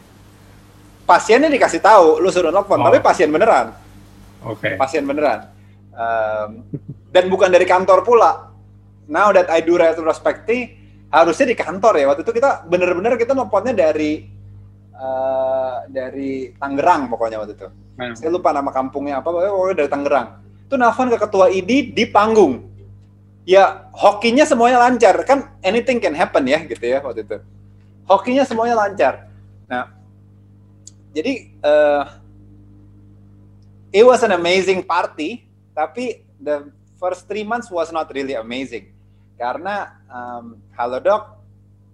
[1.03, 2.85] Pasiennya dikasih tahu, lu suruh nelfon, oh.
[2.85, 3.73] tapi pasien beneran.
[4.45, 4.61] Oke.
[4.61, 4.73] Okay.
[4.77, 5.49] Pasien beneran.
[5.91, 6.63] Um,
[7.11, 8.53] dan bukan dari kantor pula.
[9.09, 10.77] Now that I do retrospective,
[11.09, 12.05] harusnya di kantor ya.
[12.13, 14.29] Waktu itu kita bener-bener kita nelfonnya dari
[14.93, 17.67] uh, dari Tangerang pokoknya waktu itu.
[17.99, 18.13] Hmm.
[18.13, 20.27] Saya lupa nama kampungnya apa, pokoknya dari Tangerang.
[20.69, 22.69] Itu nelfon ke ketua ID di panggung.
[23.41, 25.17] Ya hokinya semuanya lancar.
[25.25, 27.41] Kan anything can happen ya gitu ya waktu itu.
[28.05, 29.33] Hokinya semuanya lancar.
[29.65, 29.89] Nah
[31.09, 32.03] jadi uh,
[33.89, 36.69] it was an amazing party tapi the
[37.01, 38.93] first three months was not really amazing.
[39.41, 41.41] Karena um, Halodoc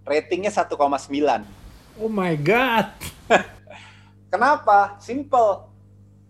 [0.04, 0.76] ratingnya 1,9
[2.00, 2.92] oh my god.
[4.32, 5.00] Kenapa?
[5.00, 5.75] Simple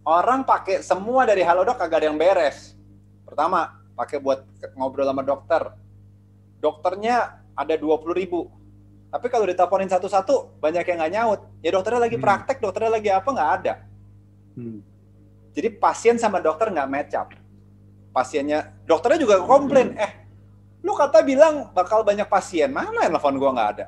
[0.06, 2.78] orang pakai semua dari Halodoc kagak ada yang beres
[3.26, 5.74] pertama pakai buat ngobrol sama dokter.
[6.60, 8.52] Dokternya ada 20 ribu.
[9.10, 11.40] Tapi kalau diteleponin satu-satu, banyak yang nggak nyaut.
[11.64, 12.26] Ya dokternya lagi hmm.
[12.26, 13.74] praktek, dokternya lagi apa, nggak ada.
[14.60, 14.84] Hmm.
[15.56, 17.32] Jadi pasien sama dokter nggak match up.
[18.12, 20.12] Pasiennya, dokternya juga komplain, eh,
[20.84, 23.86] lu kata bilang bakal banyak pasien, mana yang telepon gua nggak ada?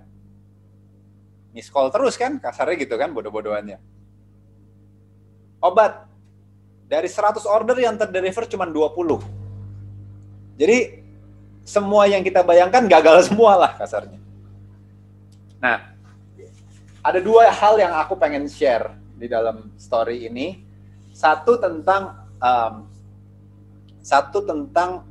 [1.52, 3.80] Miss call terus kan, kasarnya gitu kan, bodoh-bodohannya.
[5.64, 6.07] Obat,
[6.88, 9.38] dari 100 order yang terdeliver cuma 20
[10.58, 11.06] jadi
[11.68, 14.18] semua yang kita bayangkan gagal semua lah kasarnya.
[15.60, 15.94] Nah,
[17.04, 20.64] ada dua hal yang aku pengen share di dalam story ini.
[21.12, 22.88] Satu tentang um,
[24.00, 25.04] satu tentang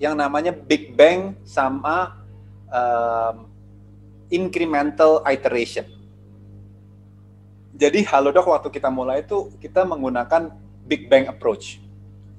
[0.00, 2.16] yang namanya Big Bang sama
[2.72, 3.44] um,
[4.32, 5.84] incremental iteration.
[7.80, 10.52] Jadi Halodoc waktu kita mulai itu kita menggunakan
[10.84, 11.80] Big Bang approach.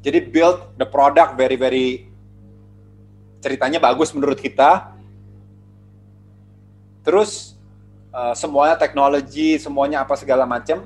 [0.06, 1.88] Jadi build the product very very
[3.42, 4.94] ceritanya bagus menurut kita.
[7.02, 7.58] Terus
[8.14, 10.86] uh, semuanya teknologi, semuanya apa segala macam.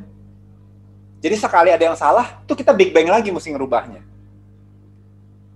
[1.19, 3.99] Jadi sekali ada yang salah, tuh kita big bang lagi mesti ngerubahnya.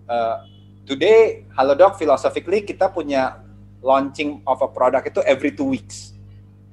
[0.10, 0.42] Uh,
[0.84, 3.40] today, Halodoc philosophically kita punya
[3.80, 6.18] launching of a product itu every two weeks,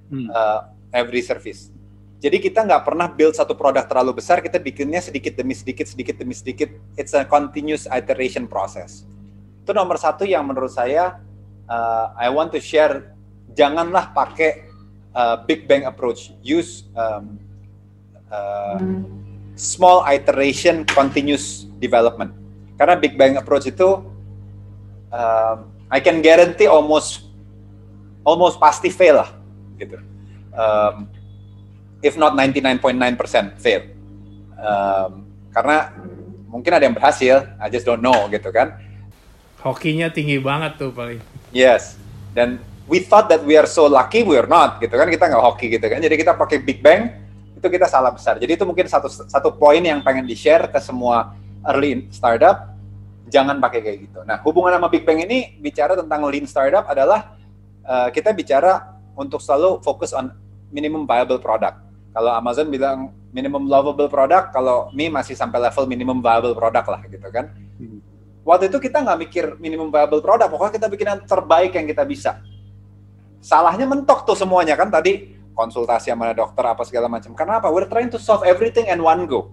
[0.09, 0.33] hmm.
[0.33, 1.76] uh, every service.
[2.17, 6.17] Jadi kita nggak pernah build satu produk terlalu besar, kita bikinnya sedikit demi sedikit, sedikit
[6.17, 6.73] demi sedikit.
[6.97, 9.05] It's a continuous iteration process.
[9.61, 11.21] Itu nomor satu yang menurut saya
[11.69, 13.13] uh, I want to share.
[13.53, 14.69] Janganlah pakai
[15.13, 16.33] uh, big bang approach.
[16.41, 17.37] Use um,
[18.33, 18.81] uh,
[19.57, 22.33] small iteration, continuous development.
[22.81, 24.05] Karena big bang approach itu
[25.13, 25.57] um,
[25.93, 27.29] I can guarantee almost
[28.25, 29.31] almost pasti fail lah,
[29.79, 30.01] gitu.
[30.57, 31.09] Um,
[32.07, 33.83] if not 99.9% fail.
[34.57, 35.93] Um, karena
[36.47, 38.79] mungkin ada yang berhasil, I just don't know gitu kan.
[39.61, 41.19] Hokinya tinggi banget tuh paling.
[41.51, 41.99] Yes,
[42.33, 45.11] dan we thought that we are so lucky, we are not gitu kan.
[45.11, 45.99] Kita nggak hoki gitu kan.
[45.99, 47.11] Jadi kita pakai Big Bang,
[47.59, 48.39] itu kita salah besar.
[48.39, 51.35] Jadi itu mungkin satu satu poin yang pengen di share ke semua
[51.67, 52.79] early startup.
[53.27, 54.23] Jangan pakai kayak gitu.
[54.23, 57.35] Nah, hubungan sama Big Bang ini bicara tentang lean startup adalah
[57.83, 60.31] uh, kita bicara untuk selalu fokus on
[60.71, 61.86] minimum viable product
[62.17, 67.05] kalau Amazon bilang minimum lovable product, kalau Mi masih sampai level minimum viable product lah
[67.05, 67.53] gitu kan.
[67.77, 68.01] Hmm.
[68.41, 72.09] Waktu itu kita nggak mikir minimum viable product, pokoknya kita bikin yang terbaik yang kita
[72.09, 72.41] bisa.
[73.45, 77.37] Salahnya mentok tuh semuanya kan tadi konsultasi sama dokter apa segala macam.
[77.37, 77.69] Karena apa?
[77.69, 79.53] We're trying to solve everything in one go.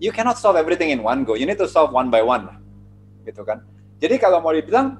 [0.00, 1.36] You cannot solve everything in one go.
[1.36, 2.56] You need to solve one by one lah.
[3.28, 3.60] Gitu kan.
[4.00, 4.96] Jadi kalau mau dibilang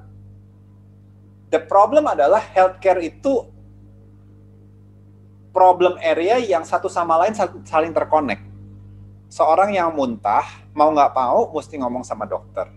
[1.49, 3.49] the problem adalah healthcare itu
[5.57, 7.33] problem area yang satu sama lain
[7.65, 8.37] saling terkonek.
[9.25, 10.45] Seorang yang muntah,
[10.77, 12.69] mau nggak mau, mesti ngomong sama dokter.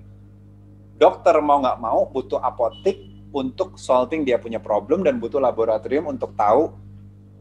[0.96, 2.96] Dokter mau nggak mau, butuh apotik
[3.36, 6.72] untuk solving dia punya problem dan butuh laboratorium untuk tahu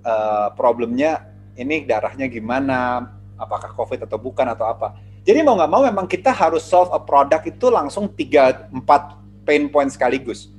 [0.03, 3.07] uh, problemnya ini darahnya gimana,
[3.39, 4.99] apakah COVID atau bukan atau apa.
[5.23, 9.71] Jadi mau nggak mau memang kita harus solve a product itu langsung 3 4 pain
[9.71, 10.51] point sekaligus.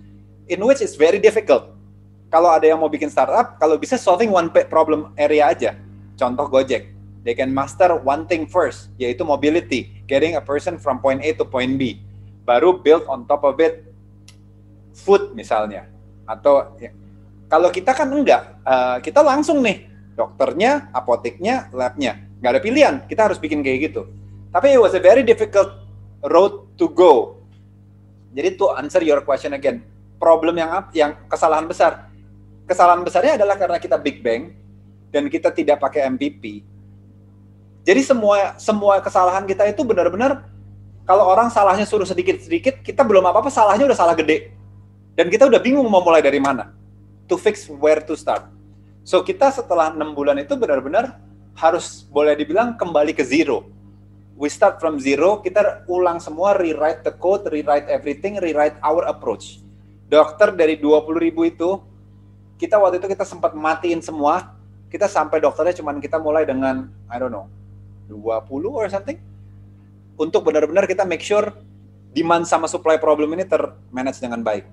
[0.51, 1.71] in which it's very difficult.
[2.31, 5.75] Kalau ada yang mau bikin startup, kalau bisa solving one problem area aja.
[6.15, 6.95] Contoh Gojek,
[7.27, 11.43] they can master one thing first, yaitu mobility, getting a person from point A to
[11.43, 11.99] point B.
[12.47, 13.83] Baru build on top of it
[14.95, 15.91] food misalnya.
[16.23, 16.95] Atau ya,
[17.51, 22.21] kalau kita kan enggak, uh, kita langsung nih dokternya, apoteknya, labnya.
[22.39, 24.07] Nggak ada pilihan, kita harus bikin kayak gitu.
[24.55, 25.83] Tapi it was a very difficult
[26.23, 27.43] road to go.
[28.31, 29.83] Jadi to answer your question again,
[30.23, 32.10] problem yang yang kesalahan besar.
[32.71, 34.55] Kesalahan besarnya adalah karena kita big bang
[35.11, 36.63] dan kita tidak pakai MVP.
[37.83, 40.47] Jadi semua semua kesalahan kita itu benar-benar
[41.03, 44.55] kalau orang salahnya suruh sedikit-sedikit, kita belum apa-apa salahnya udah salah gede.
[45.19, 46.71] Dan kita udah bingung mau mulai dari mana
[47.27, 48.47] to fix where to start.
[49.07, 51.19] So kita setelah enam bulan itu benar-benar
[51.59, 53.67] harus boleh dibilang kembali ke zero.
[54.39, 59.59] We start from zero, kita ulang semua, rewrite the code, rewrite everything, rewrite our approach.
[60.07, 61.90] Dokter dari 20 ribu itu,
[62.61, 64.53] kita waktu itu kita sempat matiin semua,
[64.93, 67.49] kita sampai dokternya cuman kita mulai dengan, I don't know,
[68.13, 69.17] 20 or something.
[70.21, 71.57] Untuk benar-benar kita make sure
[72.13, 74.69] demand sama supply problem ini termanage dengan baik.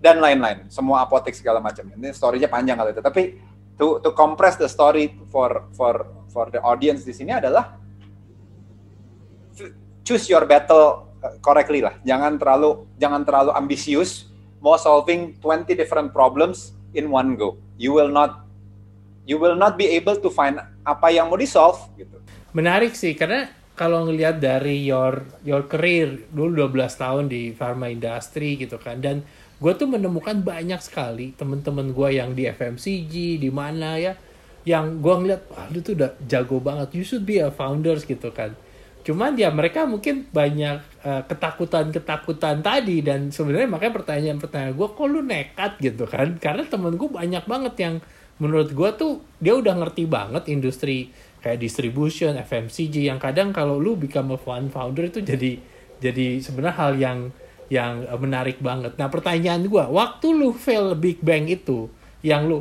[0.00, 1.84] Dan lain-lain semua apotek segala macam.
[1.92, 3.04] Ini storynya panjang kali itu.
[3.04, 3.22] Tapi
[3.76, 7.76] to to compress the story for for for the audience di sini adalah
[10.02, 11.94] choose your battle uh, correctly lah.
[12.02, 14.31] Jangan terlalu jangan terlalu ambisius
[14.62, 17.58] mau solving 20 different problems in one go.
[17.76, 18.46] You will not
[19.26, 22.22] you will not be able to find apa yang mau di solve gitu.
[22.54, 28.54] Menarik sih karena kalau ngelihat dari your your career dulu 12 tahun di pharma industry
[28.60, 29.26] gitu kan dan
[29.62, 34.12] gue tuh menemukan banyak sekali temen-temen gue yang di FMCG di mana ya
[34.62, 38.30] yang gue ngeliat wah lu tuh udah jago banget you should be a founders gitu
[38.30, 38.54] kan
[39.02, 45.20] cuman ya mereka mungkin banyak uh, ketakutan-ketakutan tadi dan sebenarnya makanya pertanyaan-pertanyaan gue kok lu
[45.26, 47.94] nekat gitu kan karena temen gue banyak banget yang
[48.38, 49.12] menurut gue tuh
[49.42, 51.10] dia udah ngerti banget industri
[51.42, 55.58] kayak distribution FMCG yang kadang kalau lu become a founder itu jadi
[56.02, 57.18] jadi sebenarnya hal yang
[57.72, 59.00] yang eh, menarik banget.
[59.00, 61.88] Nah pertanyaan gue, waktu lu fail Big Bang itu,
[62.20, 62.60] yang lu,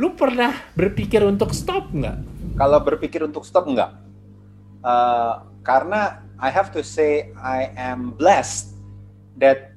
[0.00, 2.24] lu pernah berpikir untuk stop nggak?
[2.56, 3.90] Kalau berpikir untuk stop nggak,
[4.80, 8.78] uh, karena I have to say I am blessed
[9.42, 9.74] that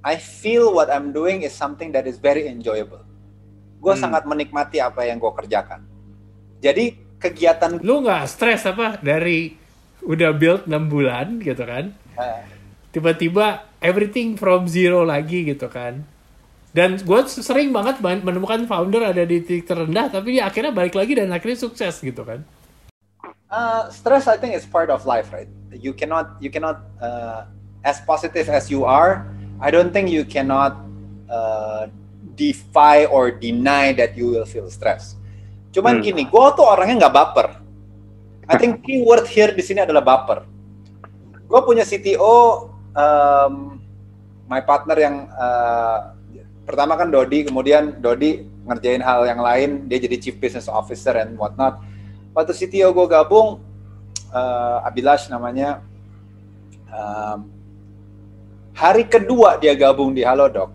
[0.00, 3.04] I feel what I'm doing is something that is very enjoyable.
[3.84, 4.00] Gue hmm.
[4.00, 5.84] sangat menikmati apa yang gue kerjakan.
[6.64, 9.52] Jadi kegiatan lu nggak stres apa dari
[10.08, 11.92] udah build 6 bulan gitu kan?
[12.16, 12.40] Uh,
[12.88, 16.02] tiba-tiba everything from zero lagi gitu kan
[16.72, 21.16] dan gue sering banget menemukan founder ada di titik terendah tapi dia akhirnya balik lagi
[21.16, 22.44] dan akhirnya sukses gitu kan
[23.50, 27.48] uh, stress I think is part of life right you cannot you cannot uh,
[27.84, 29.28] as positive as you are
[29.60, 30.78] I don't think you cannot
[31.28, 31.88] uh,
[32.38, 35.16] defy or deny that you will feel stress
[35.74, 36.04] cuman hmm.
[36.04, 37.48] gini gue tuh orangnya nggak baper
[38.48, 40.46] I think keyword here di sini adalah baper
[41.48, 43.78] gue punya CTO um,
[44.48, 46.16] my partner yang uh,
[46.68, 51.40] pertama kan Dodi, kemudian Dodi ngerjain hal yang lain, dia jadi chief business officer and
[51.40, 51.80] whatnot.
[52.38, 53.58] Waktu CTO gue gabung,
[54.30, 55.82] uh, Abilash namanya,
[56.86, 57.50] um,
[58.78, 60.70] hari kedua dia gabung di Halodoc,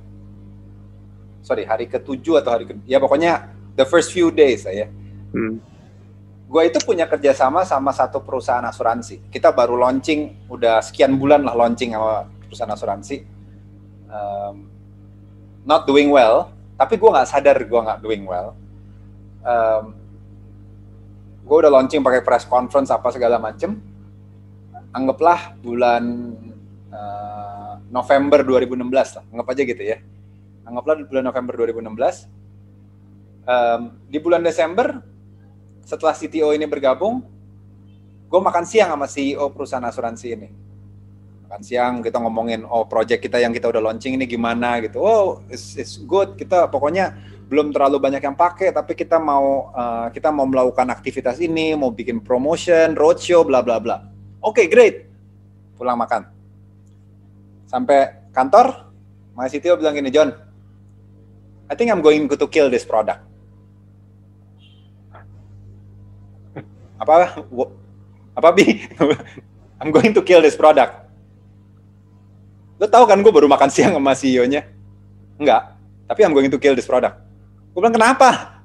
[1.39, 3.47] sorry hari ketujuh atau hari ke, ya pokoknya
[3.79, 4.91] the first few days ya.
[5.31, 5.63] Hmm.
[6.51, 9.23] Gue itu punya kerjasama sama satu perusahaan asuransi.
[9.31, 13.23] Kita baru launching, udah sekian bulan lah launching sama perusahaan asuransi.
[14.11, 14.67] Um,
[15.63, 18.51] not doing well, tapi gue nggak sadar gue nggak doing well.
[19.47, 20.02] Um,
[21.43, 23.75] gue udah launching pakai press conference apa segala macem.
[24.95, 26.03] Anggaplah bulan
[26.93, 28.79] uh, November 2016
[29.19, 29.97] lah, anggap aja gitu ya.
[30.63, 32.29] Anggaplah bulan November 2016.
[33.43, 35.03] Um, di bulan Desember
[35.83, 37.27] setelah CTO ini bergabung,
[38.31, 40.49] gue makan siang sama CEO perusahaan asuransi ini.
[41.49, 45.03] Makan siang kita ngomongin oh project kita yang kita udah launching ini gimana gitu.
[45.03, 46.39] Oh, it's, it's good.
[46.39, 47.19] Kita pokoknya
[47.53, 51.93] belum terlalu banyak yang pakai, tapi kita mau uh, kita mau melakukan aktivitas ini, mau
[51.93, 54.09] bikin promotion, roadshow, bla bla bla.
[54.41, 54.95] Oke, okay, great.
[55.77, 56.25] Pulang makan.
[57.69, 58.89] Sampai kantor,
[59.37, 60.33] my CTO bilang gini, John,
[61.69, 63.21] I think I'm going to kill this product.
[66.97, 67.37] Apa?
[68.33, 68.89] Apa bi?
[69.79, 71.05] I'm going to kill this product.
[72.81, 74.65] Lo tau kan gue baru makan siang sama CEO-nya
[75.37, 75.77] enggak.
[76.09, 77.22] Tapi I'm going to kill this product
[77.73, 78.61] gue bilang kenapa?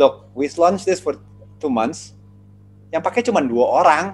[0.00, 1.20] Look we launched this for
[1.60, 2.16] two months.
[2.88, 4.04] Yang pakai cuma dua orang.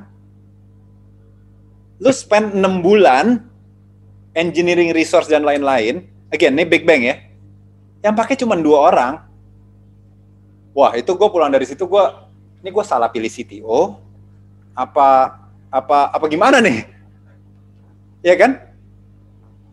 [1.96, 3.40] Lu spend enam bulan
[4.36, 7.24] engineering resource dan lain-lain, again ini Big Bang ya,
[8.04, 9.24] yang pakai cuma dua orang,
[10.76, 12.04] wah itu gue pulang dari situ gue,
[12.60, 13.96] ini gue salah pilih CTO,
[14.76, 15.40] apa
[15.72, 16.84] apa apa gimana nih,
[18.20, 18.60] ya kan?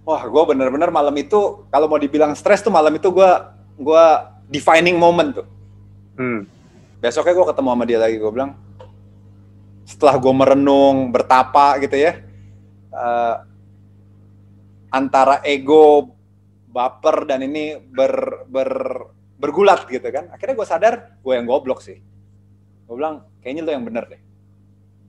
[0.07, 3.31] Wah gue bener-bener malam itu kalau mau dibilang stres tuh malam itu gue
[3.77, 4.05] gue
[4.49, 5.47] defining moment tuh.
[6.19, 6.45] Hmm.
[7.01, 8.55] Besoknya gue ketemu sama dia lagi, gue bilang,
[9.83, 12.23] setelah gue merenung, bertapa gitu ya,
[12.95, 13.43] uh,
[14.93, 16.13] antara ego
[16.69, 18.69] baper dan ini ber, ber
[19.43, 21.99] bergulat gitu kan akhirnya gue sadar gue yang goblok sih
[22.87, 24.21] gue bilang kayaknya lo yang bener deh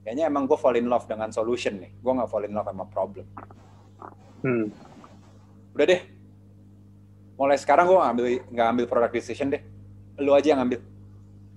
[0.03, 2.83] kayaknya emang gue fall in love dengan solution nih gue nggak fall in love sama
[2.91, 3.23] problem
[4.43, 4.67] hmm.
[5.71, 6.01] udah deh
[7.35, 9.61] mulai sekarang gue ambil nggak ambil product decision deh.
[10.19, 10.79] Lo aja yang ambil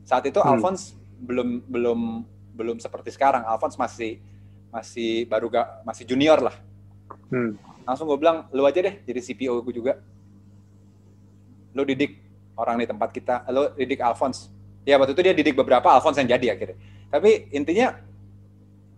[0.09, 0.49] saat itu hmm.
[0.49, 2.01] Alphonse belum belum
[2.57, 3.45] belum seperti sekarang.
[3.45, 4.19] Alphonse masih
[4.69, 6.57] masih baru gak masih junior lah.
[7.29, 7.61] Hmm.
[7.85, 10.01] Langsung gue bilang lu aja deh jadi CPO gue juga.
[11.77, 12.17] Lu didik
[12.57, 14.49] orang di tempat kita lu didik Alphonse.
[14.89, 16.79] Ya waktu itu dia didik beberapa Alphonse yang jadi akhirnya.
[17.13, 18.01] Tapi intinya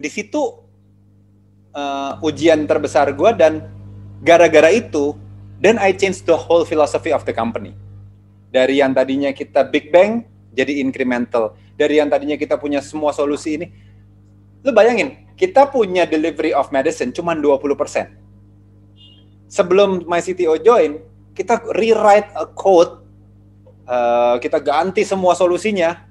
[0.01, 0.41] di situ
[1.75, 3.67] uh, ujian terbesar gue dan
[4.23, 5.19] gara-gara itu
[5.61, 7.77] then I change the whole philosophy of the company.
[8.51, 11.55] Dari yang tadinya kita big bang jadi incremental.
[11.79, 13.67] Dari yang tadinya kita punya semua solusi ini
[14.61, 18.13] lu bayangin kita punya delivery of medicine cuma 20 persen.
[19.49, 21.01] Sebelum MyCTO join,
[21.33, 23.01] kita rewrite a code,
[23.89, 26.05] uh, kita ganti semua solusinya,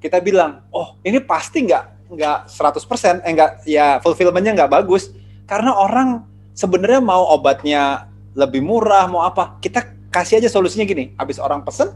[0.00, 5.12] kita bilang, oh ini pasti nggak nggak 100%, eh nggak ya fulfillmentnya nggak bagus,
[5.44, 6.24] karena orang
[6.56, 11.94] sebenarnya mau obatnya lebih murah, mau apa, kita kasih aja solusinya gini, habis orang pesen,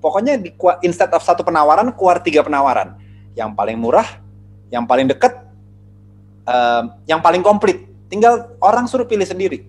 [0.00, 0.52] pokoknya di
[0.84, 2.96] instead of satu penawaran, keluar tiga penawaran,
[3.36, 4.06] yang paling murah,
[4.68, 5.32] yang paling deket,
[6.44, 9.64] uh, yang paling komplit, tinggal orang suruh pilih sendiri.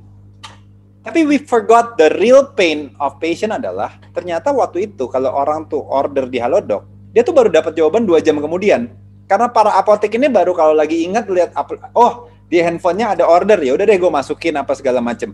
[1.02, 5.82] Tapi we forgot the real pain of patient adalah ternyata waktu itu kalau orang tuh
[5.82, 8.94] order di Halodoc, dia tuh baru dapat jawaban dua jam kemudian.
[9.26, 11.56] Karena para apotek ini baru kalau lagi ingat lihat
[11.96, 15.34] oh di handphonenya ada order ya udah deh gue masukin apa segala macem.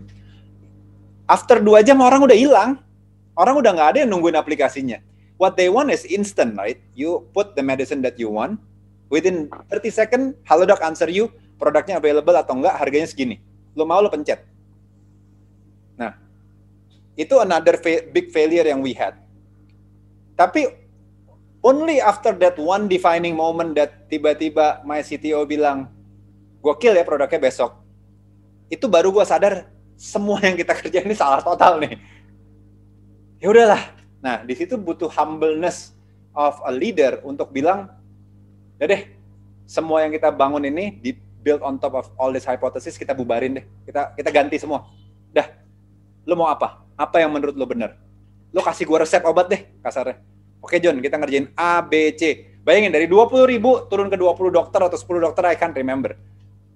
[1.28, 2.80] After dua jam orang udah hilang,
[3.36, 5.04] orang udah nggak ada yang nungguin aplikasinya.
[5.36, 6.80] What they want is instant, right?
[6.96, 8.58] You put the medicine that you want,
[9.12, 11.28] within 30 second Halodoc answer you
[11.60, 13.36] produknya available atau enggak, harganya segini.
[13.76, 14.42] Lo mau lo pencet
[15.98, 16.14] Nah,
[17.18, 19.18] itu another fa big failure yang we had.
[20.38, 20.70] Tapi
[21.66, 25.90] only after that one defining moment that tiba-tiba my CTO bilang,
[26.62, 27.82] gokil ya produknya besok.
[28.70, 29.66] Itu baru gue sadar
[29.98, 31.98] semua yang kita kerjain ini salah total nih.
[33.42, 33.82] Ya udahlah.
[34.22, 35.90] Nah, di situ butuh humbleness
[36.38, 37.90] of a leader untuk bilang,
[38.78, 39.10] ya deh,
[39.66, 43.58] semua yang kita bangun ini di build on top of all this hypothesis kita bubarin
[43.58, 43.64] deh.
[43.82, 44.86] Kita kita ganti semua.
[45.34, 45.50] Dah,
[46.22, 46.86] lo mau apa?
[46.94, 47.98] Apa yang menurut lo benar?
[48.54, 50.22] Lo kasih gue resep obat deh, kasarnya.
[50.62, 52.54] Oke John, kita ngerjain A, B, C.
[52.62, 56.18] Bayangin dari 20 ribu turun ke 20 dokter atau 10 dokter, I can't remember.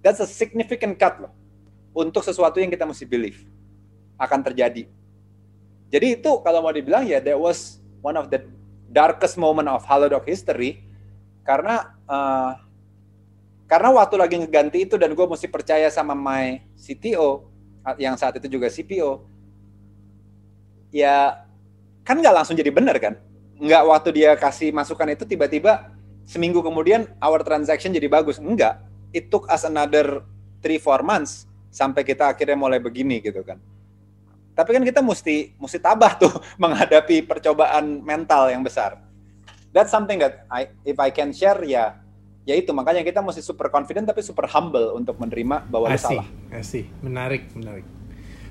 [0.03, 1.42] That's a significant cut loh.
[1.93, 3.45] Untuk sesuatu yang kita mesti believe.
[4.17, 4.89] Akan terjadi.
[5.93, 8.41] Jadi itu kalau mau dibilang ya, that was one of the
[8.89, 10.81] darkest moment of Halodoc history.
[11.45, 12.57] Karena uh,
[13.73, 17.49] karena waktu lagi ngeganti itu dan gue mesti percaya sama my CTO
[17.97, 19.25] yang saat itu juga CPO
[20.93, 21.41] ya
[22.05, 23.17] kan nggak langsung jadi benar kan
[23.57, 25.89] nggak waktu dia kasih masukan itu tiba-tiba
[26.29, 28.79] seminggu kemudian our transaction jadi bagus enggak
[29.17, 30.21] it took us another
[30.61, 33.57] three four months sampai kita akhirnya mulai begini gitu kan.
[34.53, 39.01] Tapi kan kita mesti mesti tabah tuh menghadapi percobaan mental yang besar.
[39.73, 41.97] That's something that I if I can share ya
[42.45, 42.77] ya itu.
[42.77, 46.29] Makanya kita mesti super confident tapi super humble untuk menerima bahwa lu salah.
[46.53, 47.89] Asih, menarik, menarik.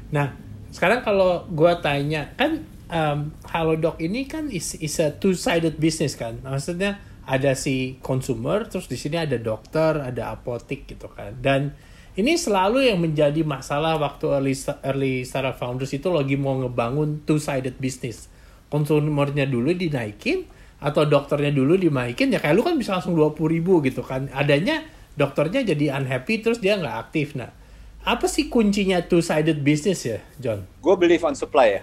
[0.09, 0.33] Nah,
[0.73, 6.17] sekarang kalau gue tanya kan um, Halodoc ini kan is, is a two sided business
[6.17, 6.41] kan?
[6.41, 6.97] Maksudnya
[7.29, 11.37] ada si consumer terus di sini ada dokter ada apotik gitu kan?
[11.37, 11.77] Dan
[12.17, 17.39] ini selalu yang menjadi masalah waktu early early startup founders itu lagi mau ngebangun two
[17.39, 18.27] sided business
[18.67, 20.47] konsumernya dulu dinaikin
[20.81, 24.83] atau dokternya dulu dinaikin ya kayak lu kan bisa langsung 20 ribu gitu kan adanya
[25.15, 27.53] dokternya jadi unhappy terus dia nggak aktif nah
[28.01, 30.65] apa sih kuncinya two-sided business ya, John?
[30.81, 31.81] Gue believe on supply ya.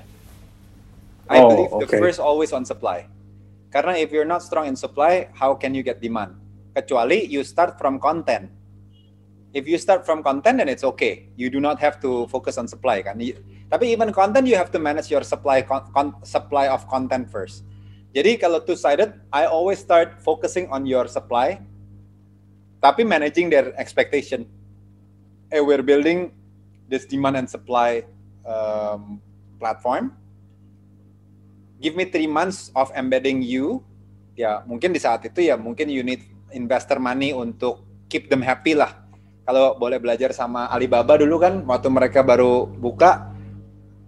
[1.30, 1.82] I oh, believe okay.
[1.86, 3.06] the first always on supply.
[3.70, 6.34] Karena if you're not strong in supply, how can you get demand?
[6.74, 8.50] Kecuali you start from content.
[9.56, 11.32] If you start from content, then it's okay.
[11.40, 13.16] You do not have to focus on supply kan.
[13.68, 17.64] Tapi even content, you have to manage your supply con, supply of content first.
[18.12, 21.60] Jadi kalau two-sided, I always start focusing on your supply,
[22.80, 24.48] tapi managing their expectation
[25.48, 26.32] eh we're building
[26.88, 28.04] this demand and supply
[28.44, 29.20] um,
[29.60, 30.12] platform.
[31.80, 33.84] Give me three months of embedding you.
[34.38, 36.22] Ya, mungkin di saat itu ya mungkin you need
[36.54, 38.94] investor money untuk keep them happy lah.
[39.48, 43.32] Kalau boleh belajar sama Alibaba dulu kan, waktu mereka baru buka,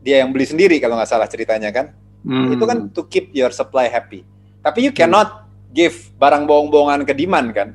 [0.05, 1.97] dia yang beli sendiri kalau nggak salah ceritanya kan.
[2.29, 2.53] Hmm.
[2.53, 4.21] Itu kan to keep your supply happy.
[4.61, 7.73] Tapi you cannot give barang bohong-bohongan ke demand kan.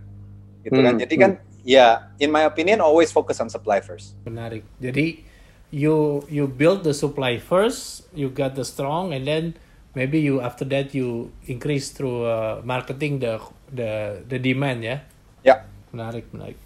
[0.61, 0.93] Gitu kan.
[0.93, 1.01] Hmm.
[1.01, 1.31] Jadi kan
[1.65, 4.13] ya in my opinion always focus on supply first.
[4.29, 4.61] Menarik.
[4.77, 5.25] Jadi
[5.73, 9.57] you you build the supply first, you got the strong and then
[9.97, 13.41] maybe you after that you increase through uh, marketing the
[13.73, 15.01] the the demand ya.
[15.41, 15.65] Ya.
[15.89, 16.61] Menarik, menarik.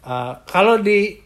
[0.00, 1.20] Uh, kalau di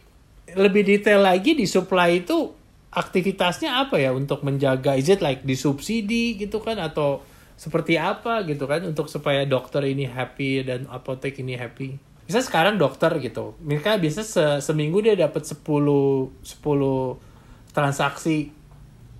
[0.55, 2.51] lebih detail lagi di supply itu
[2.91, 4.95] aktivitasnya apa ya untuk menjaga?
[4.95, 6.79] Is it like disubsidi gitu kan?
[6.79, 7.23] Atau
[7.55, 11.95] seperti apa gitu kan untuk supaya dokter ini happy dan apotek ini happy?
[12.25, 13.55] Bisa sekarang dokter gitu.
[13.63, 18.51] Mereka bisa se seminggu dia dapat 10 10 transaksi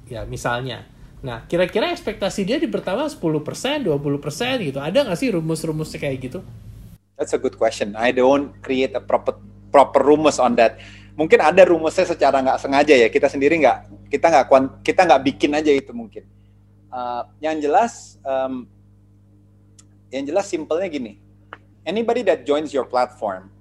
[0.08, 0.88] ya misalnya.
[1.24, 4.80] Nah kira-kira ekspektasi dia di pertama 10% 20% gitu.
[4.80, 6.40] Ada nggak sih rumus-rumusnya kayak gitu
[7.16, 7.96] That's a good question.
[7.96, 9.40] I don't create a proper
[9.72, 10.80] proper rumus on that.
[11.16, 13.08] Mungkin ada rumusnya secara nggak sengaja ya.
[13.08, 14.46] Kita sendiri nggak kita nggak
[14.84, 16.28] kita nggak bikin aja itu mungkin.
[16.92, 18.68] Uh, yang jelas um,
[20.12, 21.20] yang jelas simpelnya gini.
[21.88, 23.56] Anybody that joins your platform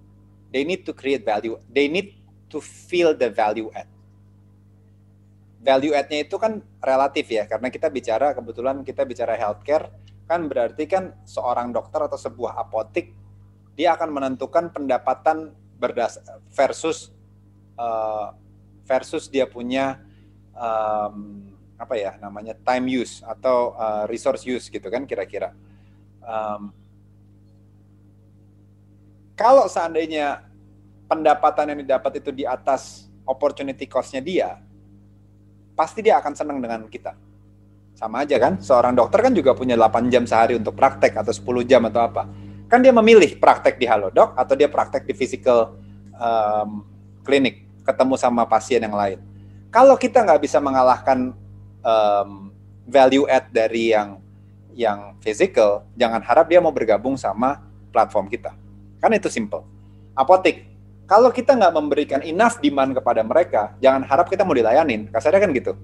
[0.54, 1.58] they need to create value.
[1.66, 2.14] They need
[2.54, 3.90] to feel the value add.
[5.58, 7.50] Value add-nya itu kan relatif ya.
[7.50, 9.90] Karena kita bicara kebetulan kita bicara healthcare
[10.30, 13.23] kan berarti kan seorang dokter atau sebuah apotik
[13.74, 16.22] dia akan menentukan pendapatan berdas
[16.54, 17.10] versus
[17.74, 18.34] uh,
[18.86, 19.98] versus dia punya
[20.54, 25.50] um, apa ya namanya time use atau uh, resource use gitu kan kira-kira.
[26.24, 26.70] Um,
[29.34, 30.46] kalau seandainya
[31.10, 34.62] pendapatan yang didapat itu di atas opportunity cost-nya dia,
[35.74, 37.18] pasti dia akan senang dengan kita.
[37.94, 41.66] Sama aja kan, seorang dokter kan juga punya 8 jam sehari untuk praktek atau 10
[41.66, 42.26] jam atau apa.
[42.68, 45.76] Kan dia memilih praktek di Halodoc atau dia praktek di physical
[46.16, 46.84] um,
[47.22, 49.20] klinik ketemu sama pasien yang lain.
[49.68, 51.34] Kalau kita nggak bisa mengalahkan
[51.84, 52.50] um,
[52.88, 54.22] value add dari yang
[54.74, 57.62] yang physical, jangan harap dia mau bergabung sama
[57.94, 58.56] platform kita.
[58.98, 59.62] Kan itu simple.
[60.18, 60.66] Apotik,
[61.04, 65.06] kalau kita nggak memberikan enough demand kepada mereka, jangan harap kita mau dilayanin.
[65.12, 65.76] Kasarnya kan gitu.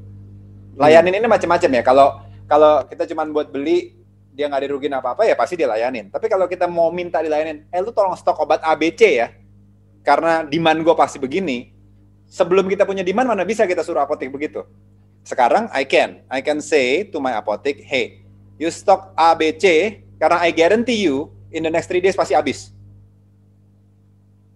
[0.81, 1.21] Layanin hmm.
[1.23, 1.83] ini macam-macam ya.
[1.85, 2.07] Kalau
[2.49, 4.00] kalau kita cuma buat beli,
[4.41, 6.09] dia nggak dirugin apa-apa ya pasti dilayanin.
[6.09, 9.37] Tapi kalau kita mau minta dilayanin, eh lu tolong stok obat ABC ya,
[10.01, 11.69] karena demand gue pasti begini,
[12.25, 14.65] sebelum kita punya demand mana bisa kita suruh apotek begitu.
[15.21, 18.25] Sekarang I can, I can say to my apotek, hey,
[18.57, 22.73] you stock ABC karena I guarantee you in the next three days pasti habis.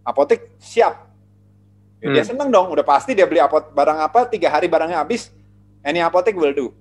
[0.00, 1.12] Apotek siap.
[2.00, 2.16] Ya, hmm.
[2.16, 5.28] Dia seneng dong, udah pasti dia beli apot barang apa tiga hari barangnya habis,
[5.84, 6.72] any apotek will do.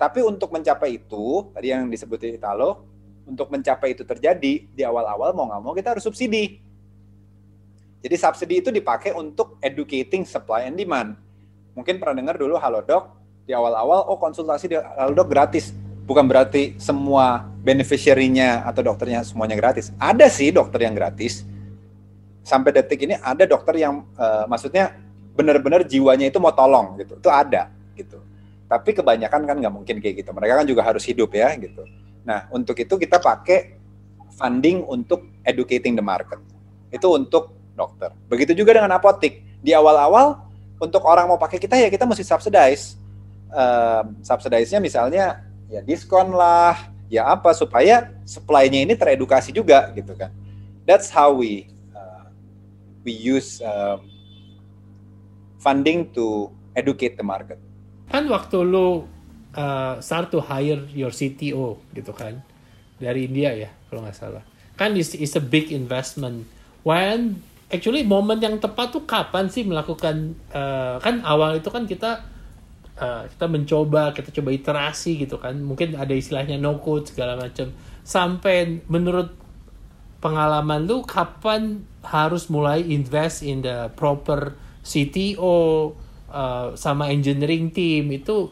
[0.00, 2.88] Tapi untuk mencapai itu, tadi yang disebut Italo,
[3.28, 6.70] untuk mencapai itu terjadi di awal-awal mau nggak mau kita harus subsidi
[8.00, 11.20] jadi subsidi itu dipakai untuk educating supply and demand.
[11.76, 13.12] Mungkin pernah dengar dulu Halodoc
[13.44, 15.76] di awal-awal oh konsultasi di Halodoc gratis.
[16.08, 19.92] Bukan berarti semua beneficiary-nya atau dokternya semuanya gratis.
[20.00, 21.44] Ada sih dokter yang gratis.
[22.40, 24.96] Sampai detik ini ada dokter yang uh, maksudnya
[25.36, 27.20] benar-benar jiwanya itu mau tolong gitu.
[27.20, 28.16] Itu ada gitu.
[28.70, 30.30] Tapi kebanyakan kan nggak mungkin kayak gitu.
[30.30, 31.82] Mereka kan juga harus hidup ya gitu.
[32.22, 33.74] Nah, untuk itu kita pakai
[34.38, 36.38] funding untuk educating the market.
[36.94, 38.14] Itu untuk dokter.
[38.30, 39.42] Begitu juga dengan apotik.
[39.58, 40.38] Di awal-awal
[40.78, 42.94] untuk orang mau pakai kita ya kita mesti subsidize.
[43.50, 50.30] Uh, subsidize-nya misalnya ya diskon lah, ya apa supaya supply-nya ini teredukasi juga gitu kan.
[50.86, 52.30] That's how we uh,
[53.02, 53.98] we use uh,
[55.58, 57.58] funding to educate the market.
[58.10, 59.06] Kan waktu lu
[59.54, 62.42] uh, start to hire your CTO gitu kan
[62.98, 64.42] dari India ya kalau nggak salah.
[64.74, 66.50] Kan is is a big investment.
[66.82, 67.40] When
[67.70, 72.26] actually momen yang tepat tuh kapan sih melakukan uh, kan awal itu kan kita
[72.98, 77.70] uh, kita mencoba kita coba iterasi gitu kan mungkin ada istilahnya no code segala macam
[78.02, 79.30] sampai menurut
[80.18, 85.94] pengalaman lu kapan harus mulai invest in the proper CTO
[86.30, 88.48] uh, sama engineering team itu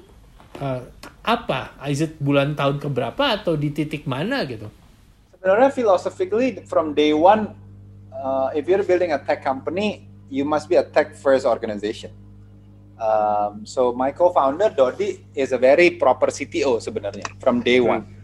[0.60, 0.82] uh,
[1.22, 1.74] apa?
[1.86, 4.66] Is it bulan tahun keberapa atau di titik mana gitu?
[5.38, 7.54] Sebenarnya philosophically from day one
[8.12, 12.10] uh, if you're building a tech company, you must be a tech first organization.
[12.98, 18.02] Um, so my co-founder Dodi is a very proper CTO sebenarnya from day one.
[18.02, 18.16] Hmm.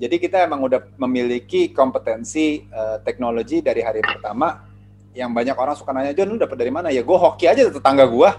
[0.00, 4.70] Jadi kita emang udah memiliki kompetensi uh, teknologi dari hari pertama
[5.12, 8.06] yang banyak orang suka nanya John lu dapat dari mana ya gue hoki aja tetangga
[8.06, 8.30] gue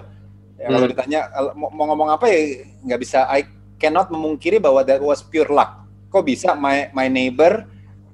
[0.62, 0.93] ya, kalau Hmm.
[0.93, 1.20] ditanya
[1.51, 2.39] mau, mau ngomong apa ya
[2.86, 3.26] nggak bisa.
[3.28, 3.43] I
[3.76, 5.82] cannot memungkiri bahwa that was pure luck.
[6.07, 7.66] Kok bisa my my neighbor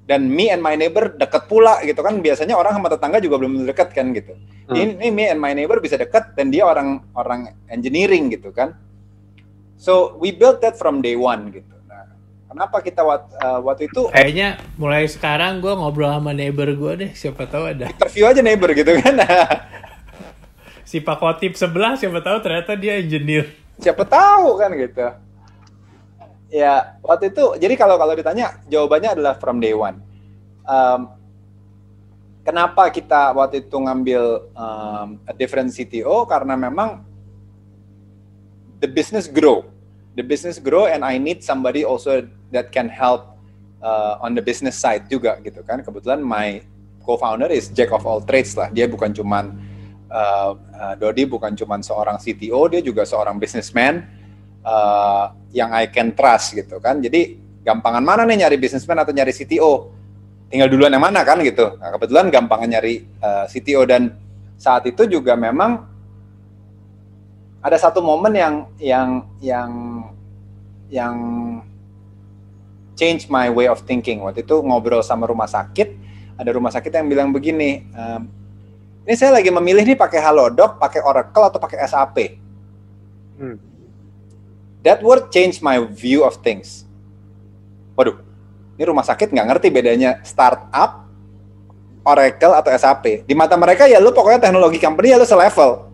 [0.04, 2.18] dan me and my neighbor deket pula gitu kan?
[2.18, 4.32] Biasanya orang sama tetangga juga belum deket kan gitu.
[4.68, 4.76] Hmm.
[4.76, 8.76] ini, ini me and my neighbor bisa deket dan dia orang orang engineering gitu kan.
[9.76, 11.70] So we built that from day one gitu.
[11.84, 12.04] Nah
[12.48, 17.12] kenapa kita wat- uh, waktu itu Kayaknya mulai sekarang gue ngobrol sama neighbor gue deh,
[17.14, 17.88] siapa tahu ada.
[17.88, 19.16] Interview aja neighbor gitu kan
[20.88, 23.52] si Pak Kotip sebelah, siapa tahu ternyata dia engineer.
[23.78, 25.06] siapa tahu kan gitu.
[26.48, 30.00] Ya waktu itu jadi kalau kalau ditanya jawabannya adalah from day one.
[30.64, 31.12] Um,
[32.48, 37.04] kenapa kita waktu itu ngambil um, a different CTO karena memang
[38.80, 39.68] the business grow.
[40.16, 42.26] The business grow and I need somebody also
[42.56, 43.38] that can help
[43.84, 45.84] uh, on the business side juga gitu kan.
[45.84, 46.64] Kebetulan my
[47.04, 48.72] co-founder is jack of all trades lah.
[48.72, 49.67] Dia bukan cuman
[50.12, 54.04] uh, Dodi bukan cuman seorang CTO dia juga seorang businessman
[54.64, 57.00] uh, yang I can trust gitu kan.
[57.00, 59.92] Jadi gampangan mana nih nyari businessman atau nyari CTO
[60.48, 61.76] tinggal duluan yang mana kan gitu.
[61.80, 64.16] Nah, kebetulan gampangan nyari uh, CTO dan
[64.56, 65.86] saat itu juga memang
[67.60, 69.10] ada satu momen yang yang
[69.44, 69.72] yang
[70.88, 71.16] yang
[72.96, 74.24] change my way of thinking.
[74.24, 77.90] Waktu itu ngobrol sama rumah sakit ada rumah sakit yang bilang begini
[79.08, 82.18] ini saya lagi memilih nih pakai Halodoc pakai Oracle atau pakai SAP
[83.38, 83.62] Hmm.
[84.82, 86.90] that word change my view of things
[87.94, 88.18] waduh
[88.76, 91.06] ini rumah sakit nggak ngerti bedanya startup
[92.02, 95.88] Oracle atau SAP di mata mereka ya lu pokoknya teknologi company ya lu selevel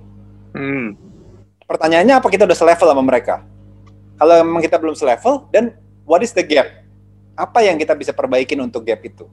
[0.54, 0.94] Hmm.
[1.66, 3.42] pertanyaannya apa kita udah selevel sama mereka?
[4.22, 5.74] Kalau memang kita belum selevel, then
[6.06, 6.70] what is the gap?
[7.34, 9.26] Apa yang kita bisa perbaikin untuk gap itu?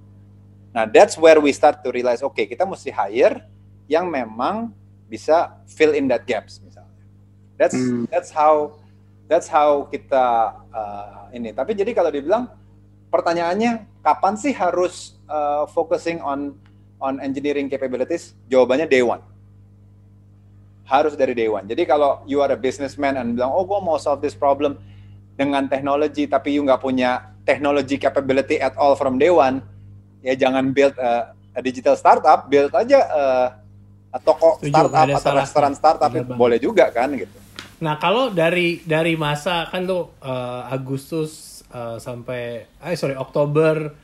[0.72, 3.44] Nah, that's where we start to realize, oke, kita mesti hire
[3.90, 4.70] yang memang
[5.10, 7.02] bisa fill in that gaps misalnya.
[7.58, 8.06] That's Hmm.
[8.06, 8.78] that's how
[9.26, 11.50] that's how kita uh, ini.
[11.50, 12.46] Tapi jadi kalau dibilang
[13.10, 16.54] pertanyaannya kapan sih harus uh, focusing on
[17.02, 18.38] on engineering capabilities?
[18.46, 19.20] Jawabannya day one
[20.90, 21.70] harus dari day one.
[21.70, 24.74] Jadi kalau you are a businessman and bilang, oh gue mau solve this problem
[25.38, 29.62] dengan teknologi, tapi you nggak punya technology capability at all from day one,
[30.26, 33.46] ya jangan build a, a digital startup, build aja uh,
[34.18, 37.30] toko Setuju, startup atau restoran startup, itu boleh juga kan gitu.
[37.80, 43.94] Nah kalau dari dari masa kan lo eh, Agustus eh, sampai eh sorry Oktober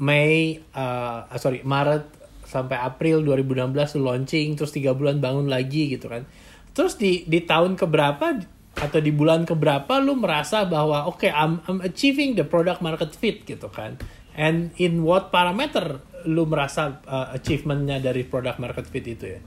[0.00, 6.08] Mei eh, sorry Maret sampai April 2016 lo launching terus tiga bulan bangun lagi gitu
[6.08, 6.24] kan.
[6.72, 8.40] Terus di di tahun keberapa
[8.80, 13.42] atau di bulan keberapa lu merasa bahwa oke I'm, I'm achieving the product market fit
[13.44, 13.98] gitu kan
[14.36, 19.40] and in what parameter lu merasa eh, achievementnya dari product market fit itu ya?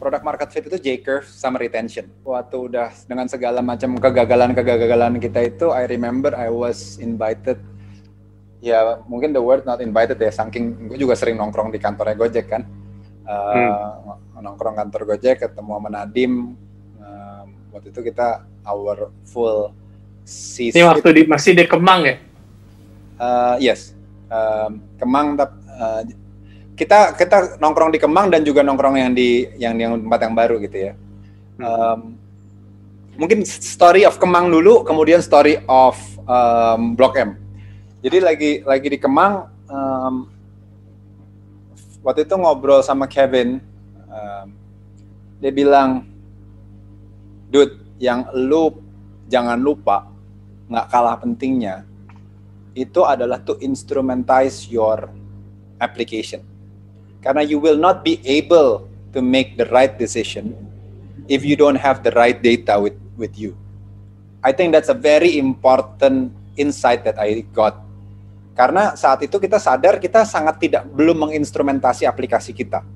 [0.00, 2.08] Product market fit itu J curve sama retention.
[2.24, 7.60] Waktu udah dengan segala macam kegagalan-kegagalan kita itu, I remember I was invited.
[8.64, 12.46] Ya mungkin the word not invited ya saking gue juga sering nongkrong di kantornya Gojek
[12.48, 12.64] kan.
[13.24, 16.32] Uh, nongkrong kantor Gojek ketemu sama Nadim.
[17.00, 19.72] Um, waktu itu kita our full
[20.24, 22.16] C Ini waktu di, masih di Kemang ya?
[23.20, 23.93] Uh, yes
[24.98, 26.02] Kemang tap- uh,
[26.74, 30.56] kita kita nongkrong di Kemang dan juga nongkrong yang di yang yang tempat yang baru
[30.58, 30.92] gitu ya.
[31.62, 32.18] Um,
[33.14, 35.94] mungkin story of Kemang dulu kemudian story of
[36.26, 37.38] um, Blok M.
[38.02, 40.14] Jadi lagi lagi di Kemang um,
[42.04, 43.62] waktu itu ngobrol sama Kevin
[44.10, 44.46] um,
[45.40, 46.04] dia bilang
[47.48, 48.74] dude yang lu
[49.30, 50.10] jangan lupa
[50.68, 51.86] nggak kalah pentingnya
[52.74, 55.10] itu adalah to instrumentize your
[55.78, 56.42] application
[57.22, 60.52] karena you will not be able to make the right decision
[61.30, 63.54] if you don't have the right data with with you
[64.44, 67.84] I think that's a very important insight that I got
[68.54, 72.86] karena saat itu kita sadar kita sangat tidak belum menginstrumentasi aplikasi kita.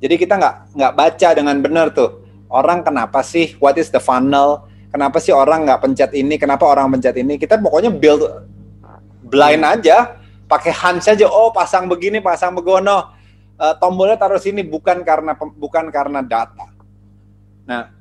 [0.00, 4.64] Jadi kita nggak nggak baca dengan benar tuh orang kenapa sih, what is the funnel,
[4.88, 7.36] kenapa sih orang nggak pencet ini, kenapa orang pencet ini.
[7.36, 8.24] Kita pokoknya build
[9.32, 11.26] blind aja, pakai hunch aja.
[11.26, 13.16] Oh pasang begini, pasang begono,
[13.62, 16.66] Eh, tombolnya taruh sini bukan karena bukan karena data.
[17.62, 17.94] Nah,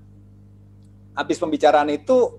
[1.14, 2.34] habis pembicaraan itu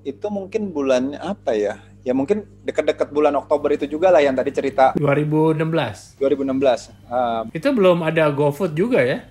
[0.00, 1.76] itu mungkin bulan apa ya?
[2.00, 6.94] Ya mungkin dekat-dekat bulan Oktober itu juga lah yang tadi cerita 2016 2016.
[7.12, 9.26] Um, Itu belum ada GoFood juga ya?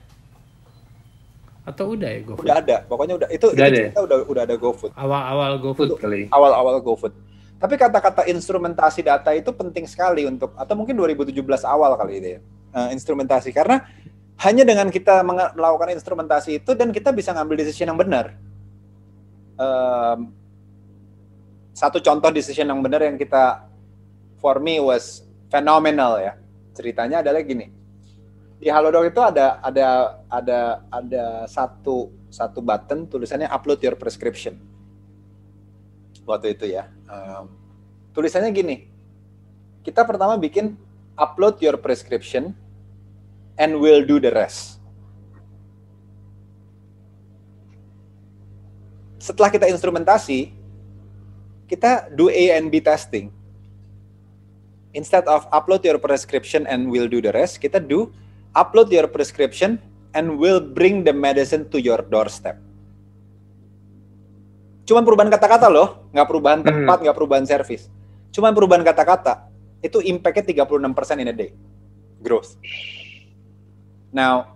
[1.66, 2.46] Atau udah ya GoFood?
[2.46, 3.84] udah ada, pokoknya udah itu, Udah itu ada ya?
[3.90, 4.92] cerita udah udah ada GoFood.
[4.94, 5.90] Awal-awal GoFood.
[5.98, 6.22] Food kali.
[6.30, 7.14] Awal-awal GoFood.
[7.56, 12.42] Tapi kata-kata instrumentasi data itu penting sekali untuk atau mungkin 2017 awal kali ini ya.
[12.92, 13.88] instrumentasi karena
[14.44, 15.24] hanya dengan kita
[15.56, 18.36] melakukan instrumentasi itu dan kita bisa ngambil decision yang benar.
[19.56, 20.36] Um,
[21.72, 23.64] satu contoh decision yang benar yang kita
[24.44, 26.36] for me was phenomenal ya.
[26.76, 27.72] Ceritanya adalah gini.
[28.60, 29.88] Di Halodoc itu ada ada
[30.28, 30.60] ada
[30.92, 34.75] ada satu satu button tulisannya upload your prescription.
[36.26, 36.90] Waktu itu ya.
[37.06, 37.54] Um,
[38.18, 38.90] tulisannya gini.
[39.86, 40.74] Kita pertama bikin
[41.14, 42.58] upload your prescription
[43.56, 44.82] and we'll do the rest.
[49.22, 50.54] Setelah kita instrumentasi,
[51.66, 53.34] kita do A and B testing.
[54.94, 58.14] Instead of upload your prescription and we'll do the rest, kita do
[58.54, 59.82] upload your prescription
[60.16, 62.65] and we'll bring the medicine to your doorstep.
[64.86, 66.70] Cuman perubahan kata-kata loh, nggak perubahan hmm.
[66.70, 67.90] tempat, nggak perubahan service.
[68.30, 69.50] Cuman perubahan kata-kata,
[69.82, 71.50] itu impact-nya 36% in a day.
[72.22, 72.58] Growth.
[74.14, 74.56] Now,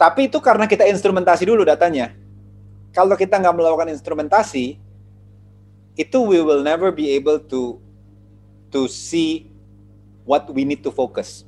[0.00, 2.16] tapi itu karena kita instrumentasi dulu datanya.
[2.90, 4.80] Kalau kita nggak melakukan instrumentasi,
[5.94, 7.78] itu we will never be able to
[8.74, 9.46] to see
[10.26, 11.46] what we need to focus,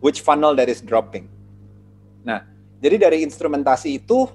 [0.00, 1.28] which funnel that is dropping.
[2.24, 2.46] Nah,
[2.80, 4.30] jadi dari instrumentasi itu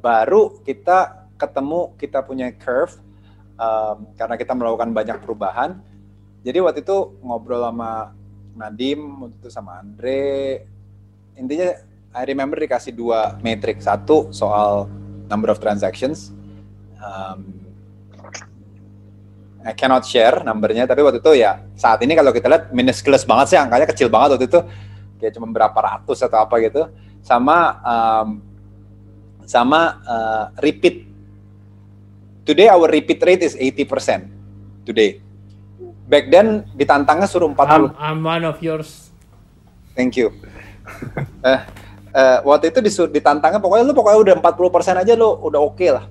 [0.00, 3.00] baru kita ketemu kita punya curve
[3.56, 5.80] um, karena kita melakukan banyak perubahan.
[6.44, 8.12] Jadi waktu itu ngobrol sama
[8.56, 10.64] Nadim, waktu itu sama Andre,
[11.36, 11.70] intinya
[12.10, 14.90] I remember dikasih dua metric satu soal
[15.30, 16.34] number of transactions.
[17.00, 17.60] Um,
[19.60, 23.52] I cannot share numbernya tapi waktu itu ya saat ini kalau kita lihat minusculous banget
[23.52, 24.60] sih angkanya kecil banget waktu itu.
[25.20, 26.88] Kayak cuma berapa ratus atau apa gitu.
[27.20, 28.28] Sama um,
[29.44, 31.09] sama uh, repeat
[32.50, 34.26] today our repeat rate is 80%
[34.82, 35.22] today
[36.10, 39.14] back then ditantangnya suruh 40 I'm, I'm one of yours
[39.94, 40.34] thank you
[41.46, 41.62] uh,
[42.14, 45.90] uh, waktu itu disur ditantangnya pokoknya lu pokoknya udah 40% aja lu udah oke okay
[45.94, 46.06] lah.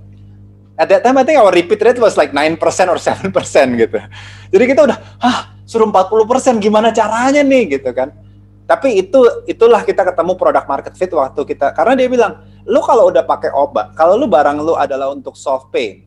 [0.79, 2.55] At that time I think our repeat rate was like 9%
[2.87, 3.35] or 7%
[3.75, 3.99] gitu.
[4.47, 8.15] Jadi kita udah, ah suruh 40% gimana caranya nih gitu kan.
[8.63, 9.19] Tapi itu
[9.49, 13.51] itulah kita ketemu product market fit waktu kita karena dia bilang, lu kalau udah pakai
[13.51, 16.05] obat, kalau lu barang lu adalah untuk soft pain,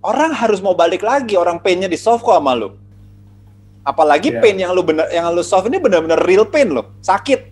[0.00, 2.72] orang harus mau balik lagi, orang painnya di soft kok sama lu.
[3.84, 4.40] Apalagi yeah.
[4.40, 7.48] pain yang lu bener yang lu solve ini benar-benar real pain loh, sakit.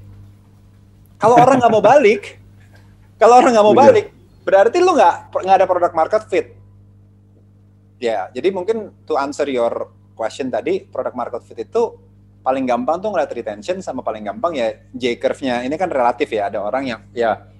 [1.18, 2.36] Kalau orang nggak mau balik,
[3.20, 4.07] kalau orang nggak mau balik,
[4.44, 6.46] berarti lu nggak nggak ada product market fit.
[7.99, 11.99] Ya, jadi mungkin to answer your question tadi, product market fit itu
[12.38, 15.66] paling gampang tuh ngeliat retention sama paling gampang ya J curve-nya.
[15.66, 17.51] Ini kan relatif ya, ada orang yang ya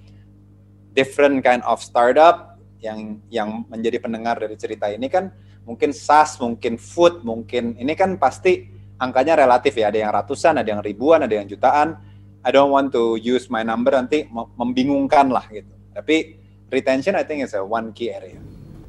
[0.95, 2.48] different kind of startup
[2.79, 5.31] yang yang menjadi pendengar dari cerita ini kan
[5.67, 8.65] mungkin SaaS, mungkin food, mungkin ini kan pasti
[8.97, 9.93] angkanya relatif ya.
[9.93, 11.99] Ada yang ratusan, ada yang ribuan, ada yang jutaan.
[12.39, 15.69] I don't want to use my number nanti membingungkan lah gitu.
[15.91, 16.39] Tapi
[16.71, 18.39] retention I think is a one key area.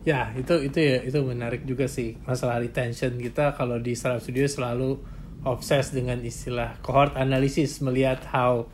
[0.06, 4.48] Ya itu itu ya itu menarik juga sih masalah retention kita kalau di Startup Studio
[4.48, 4.96] selalu
[5.44, 8.64] obses dengan istilah cohort analysis melihat how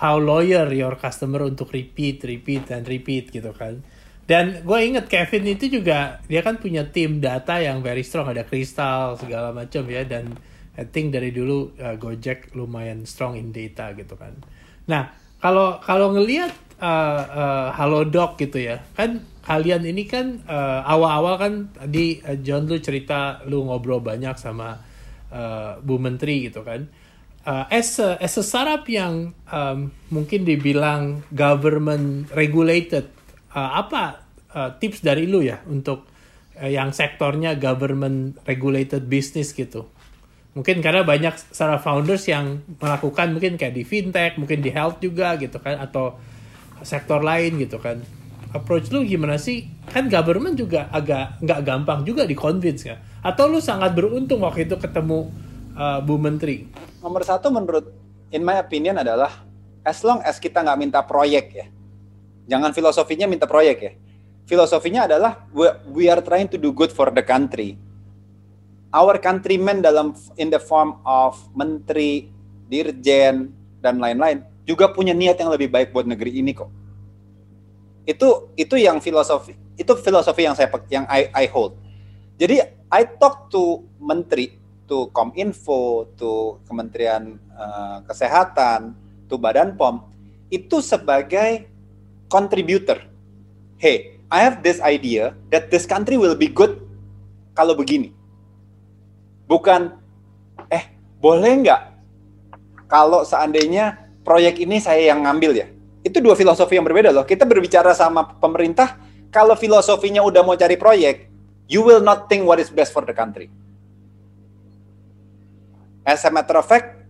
[0.00, 3.84] how lawyer your customer untuk repeat repeat dan repeat gitu kan
[4.28, 8.44] dan gue inget Kevin itu juga dia kan punya tim data yang very strong ada
[8.44, 10.36] kristal segala macam ya dan
[10.76, 14.36] I think dari dulu uh, Gojek lumayan strong in data gitu kan.
[14.84, 21.34] Nah kalau kalau ngelihat uh, uh, Halodoc gitu ya kan kalian ini kan uh, awal-awal
[21.40, 24.76] kan tadi uh, John lu cerita lu ngobrol banyak sama
[25.32, 26.84] uh, Bu Menteri gitu kan.
[27.48, 33.08] Uh, as a, as a startup yang um, mungkin dibilang government regulated
[33.52, 36.08] uh, apa uh, tips dari lu ya untuk
[36.58, 39.88] uh, yang sektornya government regulated business gitu?
[40.58, 45.38] Mungkin karena banyak startup founders yang melakukan mungkin kayak di fintech, mungkin di health juga
[45.38, 46.18] gitu kan, atau
[46.82, 48.02] sektor lain gitu kan.
[48.50, 49.70] Approach lu gimana sih?
[49.86, 52.96] Kan government juga agak nggak gampang juga di convince ya.
[53.22, 55.30] Atau lu sangat beruntung waktu itu ketemu
[55.78, 56.66] uh, Bu Menteri?
[57.04, 57.92] Nomor satu menurut,
[58.34, 59.30] in my opinion adalah
[59.86, 61.66] as long as kita nggak minta proyek ya.
[62.48, 63.92] Jangan filosofinya minta proyek ya
[64.48, 65.44] filosofinya adalah
[65.92, 67.76] we are trying to do good for the country.
[68.88, 72.32] Our countrymen dalam in the form of menteri,
[72.72, 73.52] dirjen
[73.84, 76.72] dan lain-lain juga punya niat yang lebih baik buat negeri ini kok.
[78.08, 81.76] Itu itu yang filosofi itu filosofi yang saya yang I, I hold.
[82.40, 84.56] Jadi I talk to menteri,
[84.88, 88.96] to Kominfo, to Kementerian uh, Kesehatan,
[89.28, 90.00] to Badan POM
[90.48, 91.68] itu sebagai
[92.28, 93.04] contributor.
[93.80, 96.84] Hey, I have this idea that this country will be good
[97.56, 98.12] kalau begini.
[99.48, 99.96] Bukan,
[100.68, 101.82] eh boleh nggak
[102.84, 105.66] kalau seandainya proyek ini saya yang ngambil ya.
[106.04, 107.24] Itu dua filosofi yang berbeda loh.
[107.24, 109.00] Kita berbicara sama pemerintah,
[109.32, 111.32] kalau filosofinya udah mau cari proyek,
[111.64, 113.48] you will not think what is best for the country.
[116.04, 117.04] As a matter of fact,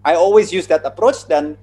[0.00, 1.60] I always use that approach dan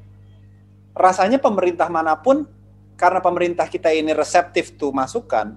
[0.96, 2.48] rasanya pemerintah mana pun
[2.96, 5.52] karena pemerintah kita ini reseptif tuh masukan,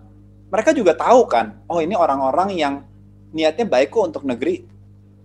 [0.50, 2.74] mereka juga tahu kan, oh ini orang-orang yang
[3.30, 4.66] niatnya baik kok untuk negeri.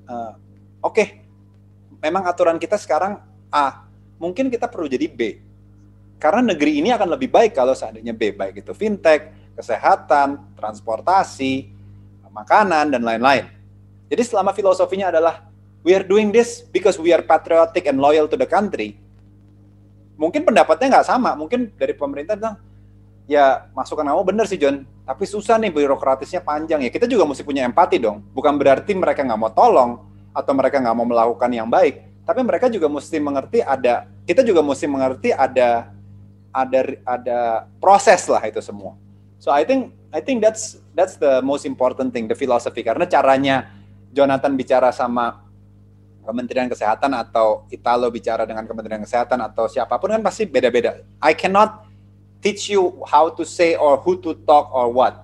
[0.05, 0.37] Uh,
[0.83, 1.07] Oke, okay,
[2.03, 3.87] memang aturan kita sekarang A,
[4.19, 5.39] mungkin kita perlu jadi B.
[6.19, 11.71] Karena negeri ini akan lebih baik kalau seandainya B, baik itu fintech, kesehatan, transportasi,
[12.33, 13.47] makanan, dan lain-lain.
[14.11, 15.47] Jadi selama filosofinya adalah
[15.87, 18.99] we are doing this because we are patriotic and loyal to the country.
[20.13, 22.55] Mungkin pendapatnya nggak sama, mungkin dari pemerintah bilang,
[23.25, 26.89] ya masukan kamu bener sih John, tapi susah nih birokratisnya panjang ya.
[26.93, 28.21] Kita juga mesti punya empati dong.
[28.31, 29.91] Bukan berarti mereka nggak mau tolong
[30.33, 34.65] atau mereka nggak mau melakukan yang baik, tapi mereka juga mesti mengerti ada, kita juga
[34.65, 35.93] mesti mengerti ada
[36.53, 37.39] ada ada
[37.81, 38.93] proses lah itu semua.
[39.41, 43.73] So I think I think that's that's the most important thing, the philosophy karena caranya
[44.13, 45.41] Jonathan bicara sama
[46.23, 51.03] Kementerian Kesehatan atau Italo bicara dengan Kementerian Kesehatan atau siapa pun kan pasti beda-beda.
[51.19, 51.85] I cannot
[52.39, 55.23] teach you how to say or who to talk or what.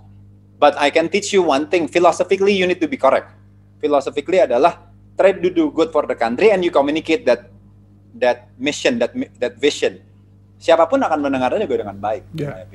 [0.59, 3.31] But I can teach you one thing, philosophically you need to be correct.
[3.79, 7.47] Philosophically adalah try to do good for the country and you communicate that
[8.19, 10.03] that mission, that that vision.
[10.59, 12.23] Siapa pun akan mendengarnya juga dengan baik.
[12.35, 12.67] Yeah.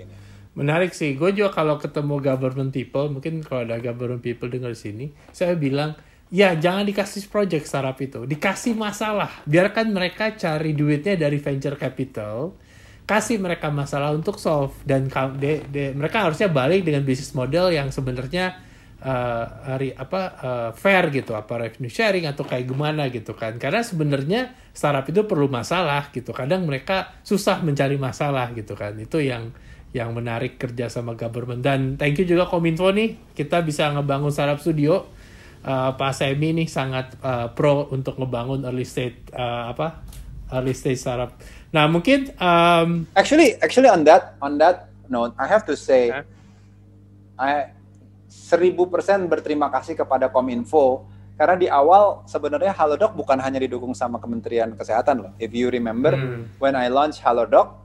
[0.55, 1.19] Menarik sih.
[1.19, 5.99] Gue juga kalau ketemu government people, mungkin kalau ada government people dengar sini, saya bilang,
[6.35, 8.27] ya jangan dikasih project startup itu.
[8.27, 9.31] Dikasih masalah.
[9.47, 12.59] Biarkan mereka cari duitnya dari venture capital,
[13.07, 14.75] kasih mereka masalah untuk solve.
[14.83, 15.07] Dan
[15.39, 18.59] de, de, mereka harusnya balik dengan bisnis model yang sebenarnya
[18.99, 21.39] uh, hari apa uh, fair gitu.
[21.39, 23.55] Apa revenue sharing atau kayak gimana gitu kan.
[23.55, 26.35] Karena sebenarnya startup itu perlu masalah gitu.
[26.35, 28.99] Kadang mereka susah mencari masalah gitu kan.
[28.99, 29.55] Itu yang
[29.95, 31.63] yang menarik kerja sama government.
[31.63, 33.15] Dan thank you juga Kominfo nih.
[33.39, 35.15] Kita bisa ngebangun startup studio
[35.65, 40.05] uh, Pak Semi nih sangat uh, pro untuk ngebangun early stage uh, apa
[40.53, 41.35] early stage startup.
[41.75, 46.23] Nah mungkin um, actually actually on that on that note I have to say huh?
[47.41, 47.75] I
[48.31, 54.23] seribu persen berterima kasih kepada Kominfo karena di awal sebenarnya Halodoc bukan hanya didukung sama
[54.23, 55.33] Kementerian Kesehatan loh.
[55.43, 56.63] If you remember hmm.
[56.63, 57.85] when I launch Halodoc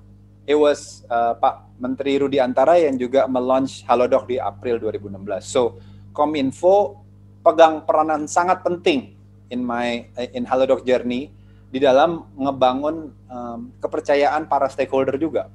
[0.50, 5.46] it was uh, Pak Menteri Rudi Antara yang juga melaunch Halodoc di April 2016.
[5.46, 5.78] So,
[6.10, 7.06] Kominfo
[7.42, 9.16] pegang peranan sangat penting
[9.50, 11.32] in my in Halodoc journey
[11.70, 15.50] di dalam ngebangun um, kepercayaan para stakeholder juga.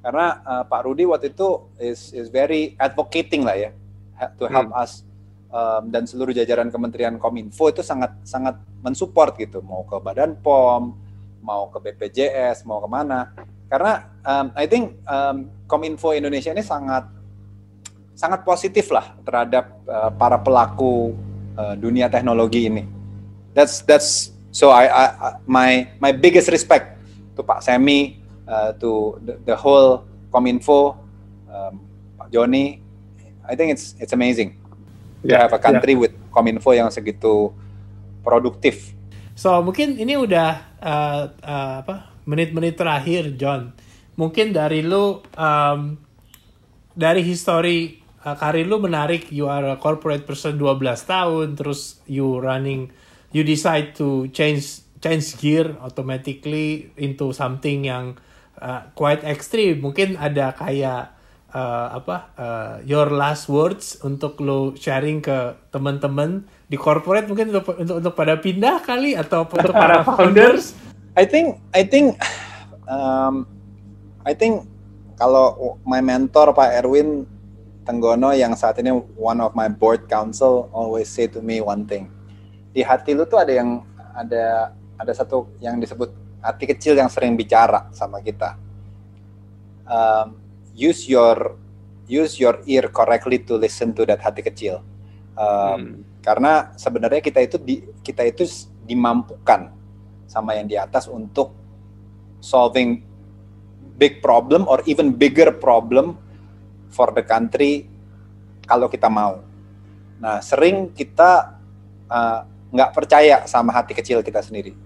[0.00, 3.70] Karena uh, Pak Rudi waktu itu is is very advocating lah ya
[4.40, 4.82] to help hmm.
[4.82, 5.04] us
[5.52, 10.96] um, dan seluruh jajaran Kementerian Kominfo itu sangat sangat mensupport gitu mau ke Badan POM,
[11.44, 13.28] mau ke BPJS, mau ke mana
[13.70, 17.06] karena um, I think um, Kominfo Indonesia ini sangat
[18.14, 21.16] sangat positif lah terhadap uh, para pelaku
[21.56, 22.84] uh, dunia teknologi ini.
[23.56, 25.04] That's that's so I, I
[25.46, 26.98] my my biggest respect
[27.34, 30.98] to Pak Semi, uh, to the, the whole Kominfo,
[31.50, 31.80] um,
[32.18, 32.78] Pak Joni.
[33.46, 34.60] I think it's it's amazing
[35.24, 36.02] yeah, to have a country yeah.
[36.06, 37.50] with Kominfo yang segitu
[38.22, 38.94] produktif.
[39.34, 43.72] So mungkin ini udah uh, uh, apa menit-menit terakhir John
[44.20, 45.96] mungkin dari lu um,
[46.92, 49.28] dari history uh, karir lu menarik.
[49.32, 51.56] You are a corporate person 12 tahun.
[51.56, 52.92] Terus you running
[53.30, 58.20] you decide to change change gear automatically into something yang
[58.60, 59.80] uh, quite extreme.
[59.80, 61.16] Mungkin ada kayak
[61.54, 67.74] uh, apa uh, your last words untuk lo sharing ke teman-teman di corporate mungkin untuk,
[67.74, 70.76] untuk untuk pada pindah kali atau untuk para founders?
[71.18, 72.20] I think I think
[72.86, 73.48] um,
[74.22, 74.68] I think
[75.18, 77.26] kalau my mentor Pak Erwin
[77.90, 82.06] Tenggono yang saat ini one of my board council always say to me one thing.
[82.70, 83.82] Di hati lu tuh ada yang
[84.14, 88.54] ada ada satu yang disebut hati kecil yang sering bicara sama kita.
[89.90, 90.38] Um,
[90.70, 91.58] use your
[92.06, 94.86] use your ear correctly to listen to that hati kecil.
[95.34, 95.90] Um, hmm.
[96.22, 98.46] Karena sebenarnya kita itu di, kita itu
[98.86, 99.74] dimampukan
[100.30, 101.50] sama yang di atas untuk
[102.38, 103.02] solving
[103.98, 106.14] big problem or even bigger problem
[106.90, 107.86] for the country
[108.66, 109.42] kalau kita mau.
[110.20, 111.56] Nah, sering kita
[112.10, 114.76] uh, nggak uh, percaya sama hati kecil kita sendiri.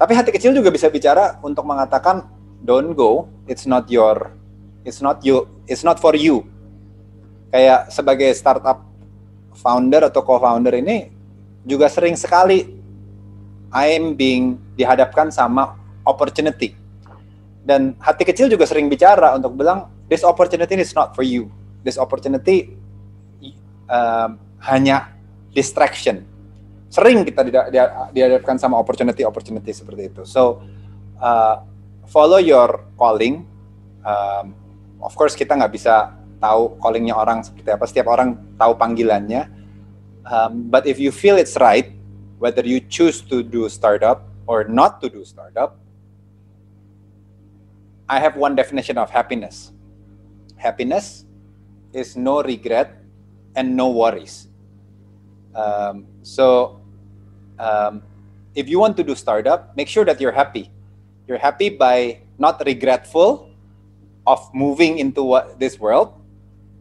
[0.00, 2.24] Tapi hati kecil juga bisa bicara untuk mengatakan
[2.64, 4.32] don't go, it's not your,
[4.86, 6.46] it's not you, it's not for you.
[7.52, 8.86] Kayak sebagai startup
[9.58, 11.10] founder atau co-founder ini
[11.66, 12.64] juga sering sekali
[13.70, 15.76] I am being dihadapkan sama
[16.06, 16.74] opportunity.
[17.60, 21.48] Dan hati kecil juga sering bicara untuk bilang, this opportunity is not for you.
[21.86, 22.74] This opportunity
[23.86, 25.14] um, hanya
[25.54, 26.26] distraction.
[26.90, 27.46] Sering kita
[28.10, 30.26] dihadapkan sama opportunity-opportunity seperti itu.
[30.26, 30.66] So,
[31.22, 31.62] uh,
[32.10, 33.46] follow your calling.
[34.02, 34.58] Um,
[34.98, 37.84] of course kita nggak bisa tahu callingnya orang seperti apa.
[37.86, 39.46] Setiap orang tahu panggilannya.
[40.26, 41.94] Um, but if you feel it's right,
[42.42, 45.78] whether you choose to do startup or not to do startup,
[48.10, 49.70] I have one definition of happiness.
[50.60, 51.24] Happiness
[51.96, 53.00] is no regret
[53.56, 54.46] and no worries.
[55.56, 56.78] Um, so,
[57.58, 58.02] um,
[58.54, 60.70] if you want to do startup, make sure that you're happy.
[61.26, 63.48] You're happy by not regretful
[64.26, 66.12] of moving into what, this world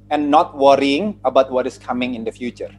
[0.10, 2.76] and not worrying about what is coming in the future.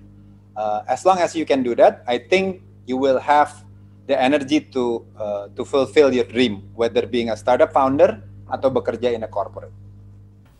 [0.56, 3.64] Uh, as long as you can do that, I think you will have
[4.06, 8.18] the energy to uh, to fulfill your dream, whether being a startup founder
[8.50, 9.70] atau bekerja in a corporate.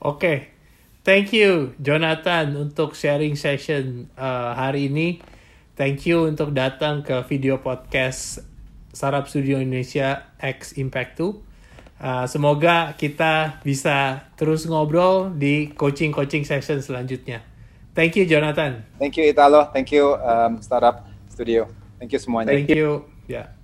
[0.00, 0.38] Oke, okay.
[1.04, 5.20] thank you Jonathan untuk sharing session uh, hari ini.
[5.76, 8.40] Thank you untuk datang ke video podcast
[8.96, 12.00] Sarap Studio Indonesia X Impact 2.
[12.00, 17.44] Uh, semoga kita bisa terus ngobrol di coaching-coaching session selanjutnya.
[17.92, 18.88] Thank you Jonathan.
[18.96, 19.68] Thank you Italo.
[19.68, 21.68] Thank you um, Startup Studio.
[22.00, 22.56] Thank you semuanya.
[22.56, 23.04] Thank you.
[23.28, 23.52] Ya.
[23.52, 23.59] Yeah.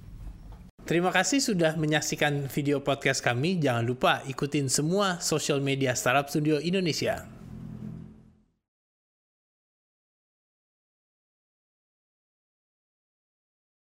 [0.87, 3.59] Terima kasih sudah menyaksikan video podcast kami.
[3.59, 7.36] Jangan lupa ikutin semua social media Startup Studio Indonesia.